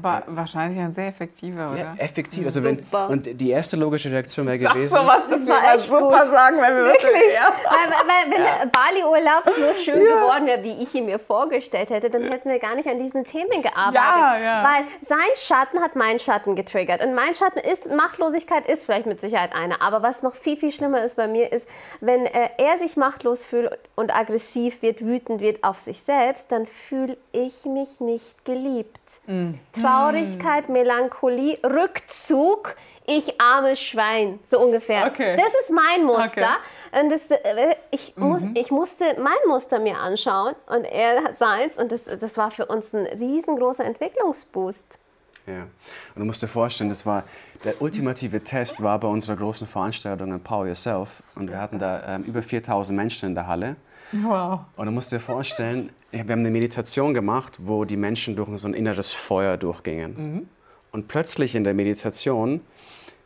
Aber 0.04 0.24
wahrscheinlich 0.28 0.80
ein 0.80 0.94
sehr 0.94 1.08
effektiver, 1.08 1.72
oder? 1.72 1.80
Ja, 1.80 1.94
effektiv. 1.98 2.46
Also 2.46 2.64
wenn, 2.64 2.86
und 3.10 3.40
die 3.40 3.50
erste 3.52 3.78
logische 3.78 4.12
Reaktion 4.12 4.46
wäre 4.48 4.60
gewesen. 4.60 4.88
So, 4.88 5.06
was 5.06 5.28
das, 5.30 5.46
das 5.46 5.48
war 5.48 5.76
echt 5.76 5.86
super 5.86 6.02
gut. 6.02 6.34
sagen, 6.34 6.58
wenn 6.58 6.76
wir 6.76 6.84
wirklich. 6.86 7.34
Ja. 7.34 7.54
Weil, 7.70 7.90
weil, 8.08 8.32
wenn 8.32 8.44
ja. 8.46 8.66
Bali-Urlaub 8.66 9.44
so 9.46 9.74
schön 9.82 10.02
ja. 10.02 10.16
geworden 10.16 10.46
wäre, 10.46 10.64
wie 10.64 10.84
ich 10.84 10.94
ihn 10.94 11.06
mir 11.06 11.20
vorgestellt 11.20 11.90
hätte, 11.90 12.10
dann 12.10 12.24
hätten 12.24 12.50
wir 12.50 12.60
gar 12.60 12.76
nicht 12.76 12.88
an 12.88 13.00
diesen 13.00 13.24
Themen 13.24 13.62
gearbeitet. 13.62 14.04
Ja, 14.04 14.38
ja. 14.38 14.64
Weil 14.64 14.86
sein 15.08 15.36
Schatten 15.36 15.80
hat 15.80 15.96
meinen 15.96 16.20
Schatten 16.20 16.56
getriggert. 16.56 17.04
Und 17.04 17.14
mein 17.14 17.36
Schatten 17.36 17.60
ist, 17.60 17.90
Machtlosigkeit 17.92 18.68
ist 18.68 18.86
vielleicht 18.86 19.06
mit 19.06 19.20
Sicherheit 19.20 19.54
eine. 19.54 19.82
Aber 19.82 20.02
was 20.04 20.24
noch 20.24 20.36
viel, 20.36 20.58
viel 20.58 20.72
schlimmer 20.72 21.04
ist 21.04 21.16
bei 21.16 21.28
mir, 21.28 21.52
ist, 21.52 21.68
wenn 22.02 22.26
äh, 22.26 22.50
er 22.58 22.80
sich 22.80 22.98
machtlos 22.98 23.46
fühlt 23.46 23.78
und 23.96 24.16
aggressiv 24.16 24.82
wird, 24.82 25.02
wütend 25.02 25.42
wird 25.42 25.64
auf 25.64 25.80
sich 25.80 26.02
selbst, 26.02 26.52
dann 26.52 26.66
fühle 26.66 27.18
ich 27.32 27.66
mich 27.66 28.00
nicht 28.00 28.46
geliebt. 28.46 29.22
Mhm. 29.28 29.60
Traurigkeit, 29.94 30.70
Melancholie, 30.70 31.58
Rückzug, 31.64 32.76
ich 33.06 33.40
armes 33.40 33.80
Schwein, 33.80 34.40
so 34.46 34.60
ungefähr. 34.60 35.08
Okay. 35.08 35.36
Das 35.36 35.54
ist 35.62 35.72
mein 35.72 36.06
Muster. 36.06 36.58
Okay. 36.92 37.02
Und 37.02 37.10
das, 37.12 37.28
äh, 37.28 37.76
ich, 37.92 38.16
mhm. 38.16 38.24
muss, 38.24 38.44
ich 38.56 38.72
musste 38.72 39.06
mein 39.22 39.38
Muster 39.48 39.80
mir 39.80 39.98
anschauen 39.98 40.56
und 40.68 40.86
er 40.86 41.24
hat 41.24 41.38
seins. 41.38 41.78
Und 41.78 41.92
das, 41.92 42.06
das 42.06 42.38
war 42.38 42.50
für 42.50 42.66
uns 42.66 42.94
ein 42.94 43.06
riesengroßer 43.06 43.84
Entwicklungsboost. 43.84 44.98
Ja, 45.46 45.64
und 45.64 46.20
du 46.20 46.26
musst 46.26 46.42
dir 46.42 46.48
vorstellen, 46.48 46.90
das 46.90 47.06
war 47.06 47.24
der 47.64 47.82
ultimative 47.82 48.42
Test 48.44 48.82
war 48.82 49.00
bei 49.00 49.08
unserer 49.08 49.36
großen 49.36 49.68
Veranstaltung 49.68 50.32
in 50.32 50.42
Power 50.42 50.68
Yourself. 50.68 51.22
Und 51.36 51.50
wir 51.50 51.60
hatten 51.60 51.80
da 51.80 52.16
ähm, 52.16 52.24
über 52.24 52.42
4000 52.42 52.96
Menschen 52.96 53.30
in 53.30 53.36
der 53.36 53.48
Halle. 53.48 53.76
Wow. 54.14 54.62
Und 54.76 54.86
du 54.86 54.92
musst 54.92 55.12
dir 55.12 55.20
vorstellen, 55.20 55.92
wir 56.12 56.20
haben 56.20 56.32
eine 56.32 56.52
Meditation 56.52 57.14
gemacht, 57.14 57.58
wo 57.64 57.84
die 57.84 57.98
Menschen 57.98 58.36
durch 58.36 58.50
so 58.60 58.68
ein 58.68 58.74
inneres 58.74 59.12
Feuer 59.12 59.58
durchgingen. 59.58 60.16
Mhm. 60.16 60.48
Und 60.92 61.08
plötzlich 61.08 61.56
in 61.56 61.64
der 61.64 61.74
Meditation 61.74 62.62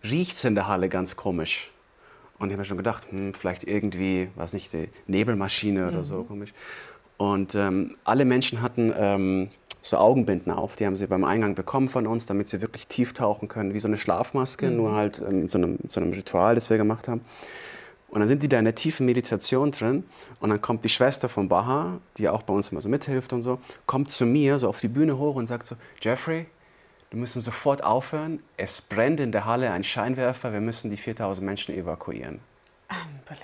riecht 0.04 0.38
es 0.38 0.46
in 0.46 0.56
der 0.56 0.68
Halle 0.68 0.88
ganz 0.88 1.18
komisch. 1.18 1.72
Und 2.40 2.48
ich 2.48 2.54
habe 2.54 2.62
mir 2.62 2.66
schon 2.66 2.78
gedacht, 2.78 3.08
hm, 3.10 3.34
vielleicht 3.34 3.66
irgendwie, 3.66 4.30
was 4.36 4.54
nicht, 4.54 4.72
die 4.72 4.90
Nebelmaschine 5.08 5.90
oder 5.90 5.98
mhm. 5.98 6.04
so 6.04 6.24
komisch. 6.24 6.54
Und 7.18 7.56
ähm, 7.56 7.98
alle 8.04 8.26
Menschen 8.26 8.62
hatten 8.62 8.94
ähm, 8.96 9.50
so 9.82 9.98
Augenbinden 9.98 10.52
auf. 10.52 10.76
Die 10.76 10.86
haben 10.86 10.96
sie 10.96 11.08
beim 11.08 11.24
Eingang 11.24 11.56
bekommen 11.56 11.90
von 11.90 12.08
uns, 12.08 12.26
damit 12.26 12.48
sie 12.48 12.62
wirklich 12.62 12.88
tief 12.88 13.14
tauchen 13.14 13.48
können, 13.48 13.74
wie 13.74 13.80
so 13.80 13.88
eine 13.88 13.98
Schlafmaske, 13.98 14.70
mhm. 14.70 14.78
nur 14.78 14.94
halt 14.94 15.22
ähm, 15.22 15.42
in 15.42 15.50
so 15.50 15.58
einem, 15.58 15.80
so 15.88 16.00
einem 16.00 16.14
Ritual, 16.14 16.56
das 16.56 16.70
wir 16.70 16.78
gemacht 16.78 17.08
haben. 17.08 17.22
Und 18.10 18.20
dann 18.20 18.28
sind 18.30 18.42
die 18.42 18.48
da 18.48 18.58
in 18.58 18.66
der 18.66 18.76
tiefen 18.76 19.06
Meditation 19.06 19.72
drin 19.72 20.06
und 20.40 20.50
dann 20.50 20.62
kommt 20.62 20.86
die 20.86 20.90
Schwester 20.90 21.28
von 21.28 21.50
Baha, 21.50 22.00
die 22.18 22.30
auch 22.30 22.42
bei 22.44 22.54
uns 22.54 22.70
immer 22.70 22.82
so 22.82 22.88
mithilft 22.88 23.34
und 23.34 23.42
so, 23.42 23.60
kommt 23.86 24.12
zu 24.12 24.26
mir 24.26 24.60
so 24.60 24.70
auf 24.70 24.80
die 24.80 24.88
Bühne 24.88 25.18
hoch 25.18 25.36
und 25.36 25.48
sagt 25.48 25.66
so, 25.66 25.76
Jeffrey, 26.02 26.46
wir 27.10 27.20
müssen 27.20 27.42
sofort 27.42 27.84
aufhören, 27.84 28.42
es 28.56 28.82
brennt 28.82 29.20
in 29.20 29.32
der 29.32 29.46
Halle 29.46 29.72
ein 29.72 29.84
Scheinwerfer, 29.84 30.54
wir 30.54 30.62
müssen 30.62 30.90
die 30.90 30.98
4000 30.98 31.46
Menschen 31.46 31.76
evakuieren. 31.76 32.40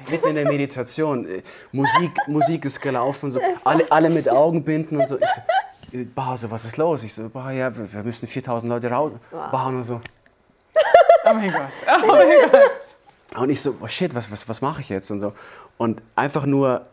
Mitten 0.09 0.29
in 0.29 0.35
der 0.35 0.47
Meditation, 0.47 1.27
äh, 1.27 1.41
Musik, 1.71 2.11
Musik 2.27 2.65
ist 2.65 2.81
gelaufen, 2.81 3.31
so, 3.31 3.41
alle, 3.63 3.89
alle 3.91 4.09
mit 4.09 4.29
Augenbinden 4.29 4.97
und 4.97 5.07
so. 5.07 5.19
Ich 5.19 5.29
so, 5.29 5.97
äh, 5.97 6.03
Baha, 6.05 6.37
so, 6.37 6.49
was 6.51 6.63
ist 6.63 6.77
los? 6.77 7.03
Ich 7.03 7.13
so, 7.13 7.29
Baha, 7.29 7.51
ja, 7.51 7.71
wir 7.75 8.03
müssen 8.03 8.27
4000 8.27 8.69
Leute 8.69 8.89
raus. 8.89 9.11
Wow. 9.31 9.51
Baha 9.51 9.71
nur 9.71 9.83
so. 9.83 10.01
Oh 11.25 11.33
mein 11.33 11.53
Gott, 11.53 11.69
oh 11.87 12.05
mein 12.05 12.51
Gott. 12.51 12.72
Und 13.35 13.49
ich 13.49 13.61
so, 13.61 13.75
oh 13.81 13.87
shit, 13.87 14.13
was, 14.15 14.31
was, 14.31 14.47
was 14.47 14.61
mache 14.61 14.81
ich 14.81 14.89
jetzt? 14.89 15.09
Und 15.11 15.19
so. 15.19 15.33
Und 15.77 16.01
einfach 16.15 16.45
nur, 16.45 16.85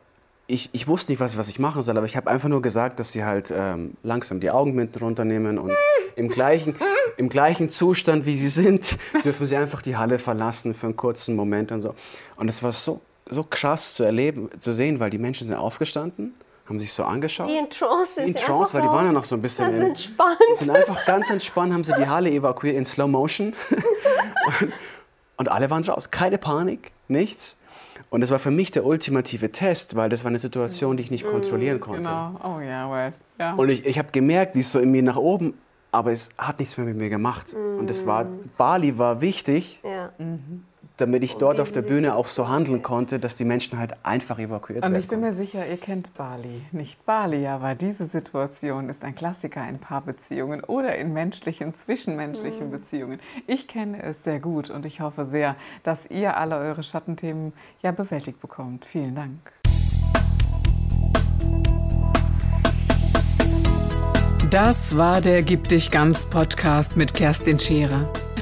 ich, 0.51 0.69
ich 0.73 0.89
wusste 0.89 1.13
nicht, 1.13 1.21
was, 1.21 1.37
was 1.39 1.49
ich 1.49 1.59
machen 1.59 1.83
soll, 1.83 1.97
aber 1.97 2.07
ich 2.07 2.17
habe 2.17 2.31
einfach 2.31 2.49
nur 2.49 2.63
gesagt, 2.63 2.99
dass 2.99 3.13
sie 3.13 3.25
halt 3.25 3.53
ähm, 3.55 3.95
langsam 4.03 4.41
die 4.41 4.51
Augenbinden 4.51 5.01
runternehmen 5.01 5.59
und 5.59 5.73
im 6.17 6.29
gleichen, 6.29 6.75
im 7.17 7.29
gleichen 7.29 7.69
Zustand, 7.69 8.27
wie 8.27 8.37
sie 8.37 8.49
sind, 8.49 8.99
dürfen 9.25 9.47
sie 9.47 9.57
einfach 9.57 9.83
die 9.83 9.97
Halle 9.97 10.19
verlassen 10.19 10.75
für 10.75 10.87
einen 10.87 10.97
kurzen 10.97 11.37
Moment 11.37 11.73
und 11.73 11.81
so. 11.81 11.95
Und 12.37 12.49
es 12.49 12.63
war 12.63 12.73
so, 12.73 13.01
so 13.29 13.45
krass 13.45 13.95
zu 13.95 14.03
erleben, 14.03 14.51
zu 14.59 14.73
sehen, 14.73 14.99
weil 14.99 15.11
die 15.11 15.19
Menschen 15.19 15.47
sind 15.47 15.57
aufgestanden, 15.57 16.35
haben 16.67 16.81
sich 16.81 16.93
so 16.93 17.05
angeschaut. 17.05 17.49
Wie 17.49 17.59
in 17.59 17.71
Trance. 17.71 18.11
Wie 18.17 18.29
in 18.29 18.35
Trance, 18.35 18.75
weil 18.75 18.83
die 18.83 18.89
waren 18.89 19.07
ja 19.07 19.13
noch 19.13 19.25
so 19.25 19.37
ein 19.37 19.43
bisschen... 19.43 19.67
Ganz 19.67 19.79
in, 19.79 19.87
entspannt. 19.91 20.39
Sind 20.57 20.71
einfach 20.71 21.05
ganz 21.05 21.31
entspannt, 21.31 21.73
haben 21.73 21.85
sie 21.85 21.95
die 21.97 22.09
Halle 22.09 22.31
evakuiert 22.31 22.77
in 22.77 22.85
Slow 22.85 23.09
Motion. 23.09 23.55
und, 24.61 24.73
und 25.41 25.49
alle 25.49 25.71
waren 25.71 25.83
raus. 25.83 26.11
Keine 26.11 26.37
Panik, 26.37 26.93
nichts. 27.09 27.59
Und 28.11 28.21
das 28.21 28.31
war 28.31 28.39
für 28.39 28.51
mich 28.51 28.73
der 28.73 28.85
ultimative 28.85 29.51
Test, 29.51 29.97
weil 29.97 30.11
das 30.11 30.23
war 30.23 30.29
eine 30.29 30.39
Situation, 30.39 30.99
die 30.99 31.03
ich 31.03 31.11
nicht 31.11 31.27
kontrollieren 31.27 31.79
mm, 31.79 31.81
konnte. 31.81 32.03
Genau, 32.03 32.39
oh 32.45 32.61
ja, 32.61 32.93
well. 32.93 33.15
ja. 33.39 33.55
Und 33.55 33.71
ich, 33.71 33.87
ich 33.87 33.99
habe 33.99 34.11
gemerkt, 34.13 34.55
wie 34.55 34.61
es 34.61 34.71
so 34.71 34.81
in 34.81 34.91
mir 34.91 35.03
nach 35.03 35.17
oben, 35.17 35.55
aber 35.93 36.13
es 36.13 36.29
hat 36.37 36.59
nichts 36.59 36.77
mehr 36.77 36.87
mit 36.87 36.99
mir 36.99 37.09
gemacht. 37.09 37.55
Mm. 37.55 37.79
Und 37.79 37.89
es 37.89 38.07
war, 38.07 38.27
Bali 38.59 38.99
war 38.99 39.23
wichtig. 39.23 39.81
Ja. 39.83 40.13
Mhm 40.19 40.65
damit 41.01 41.23
ich 41.23 41.37
dort 41.37 41.61
auf 41.61 41.73
der 41.73 41.83
Bühne 41.83 42.15
auch 42.15 42.27
so 42.27 42.49
handeln 42.49 42.83
konnte, 42.83 43.19
dass 43.19 43.37
die 43.37 43.45
Menschen 43.45 43.79
halt 43.79 43.95
einfach 44.03 44.39
evakuiert 44.39 44.83
werden. 44.83 44.95
Und 44.95 45.01
ich 45.01 45.09
bin 45.09 45.21
mir 45.21 45.33
sicher, 45.33 45.67
ihr 45.67 45.77
kennt 45.77 46.15
Bali. 46.15 46.63
Nicht 46.73 47.05
Bali, 47.07 47.47
aber 47.47 47.75
diese 47.75 48.07
Situation 48.07 48.89
ist 48.89 49.05
ein 49.05 49.15
Klassiker 49.15 49.67
in 49.69 49.79
Paarbeziehungen 49.79 50.63
oder 50.63 50.97
in 50.97 51.13
menschlichen, 51.13 51.75
zwischenmenschlichen 51.75 52.67
mhm. 52.67 52.71
Beziehungen. 52.71 53.21
Ich 53.47 53.69
kenne 53.69 54.03
es 54.03 54.25
sehr 54.25 54.41
gut 54.41 54.71
und 54.71 54.87
ich 54.87 55.01
hoffe 55.01 55.25
sehr, 55.25 55.57
dass 55.83 56.07
ihr 56.11 56.37
alle 56.37 56.57
eure 56.57 56.83
Schattenthemen 56.83 57.53
ja 57.83 57.93
bewältigt 57.93 58.41
bekommt. 58.41 58.85
Vielen 58.85 59.15
Dank. 59.15 59.53
Das 64.51 64.97
war 64.97 65.21
der 65.21 65.43
Gib 65.43 65.69
dich 65.69 65.93
ganz 65.93 66.27
Podcast 66.27 66.97
mit 66.97 67.15
Kerstin 67.15 67.61
Scherer. 67.61 68.13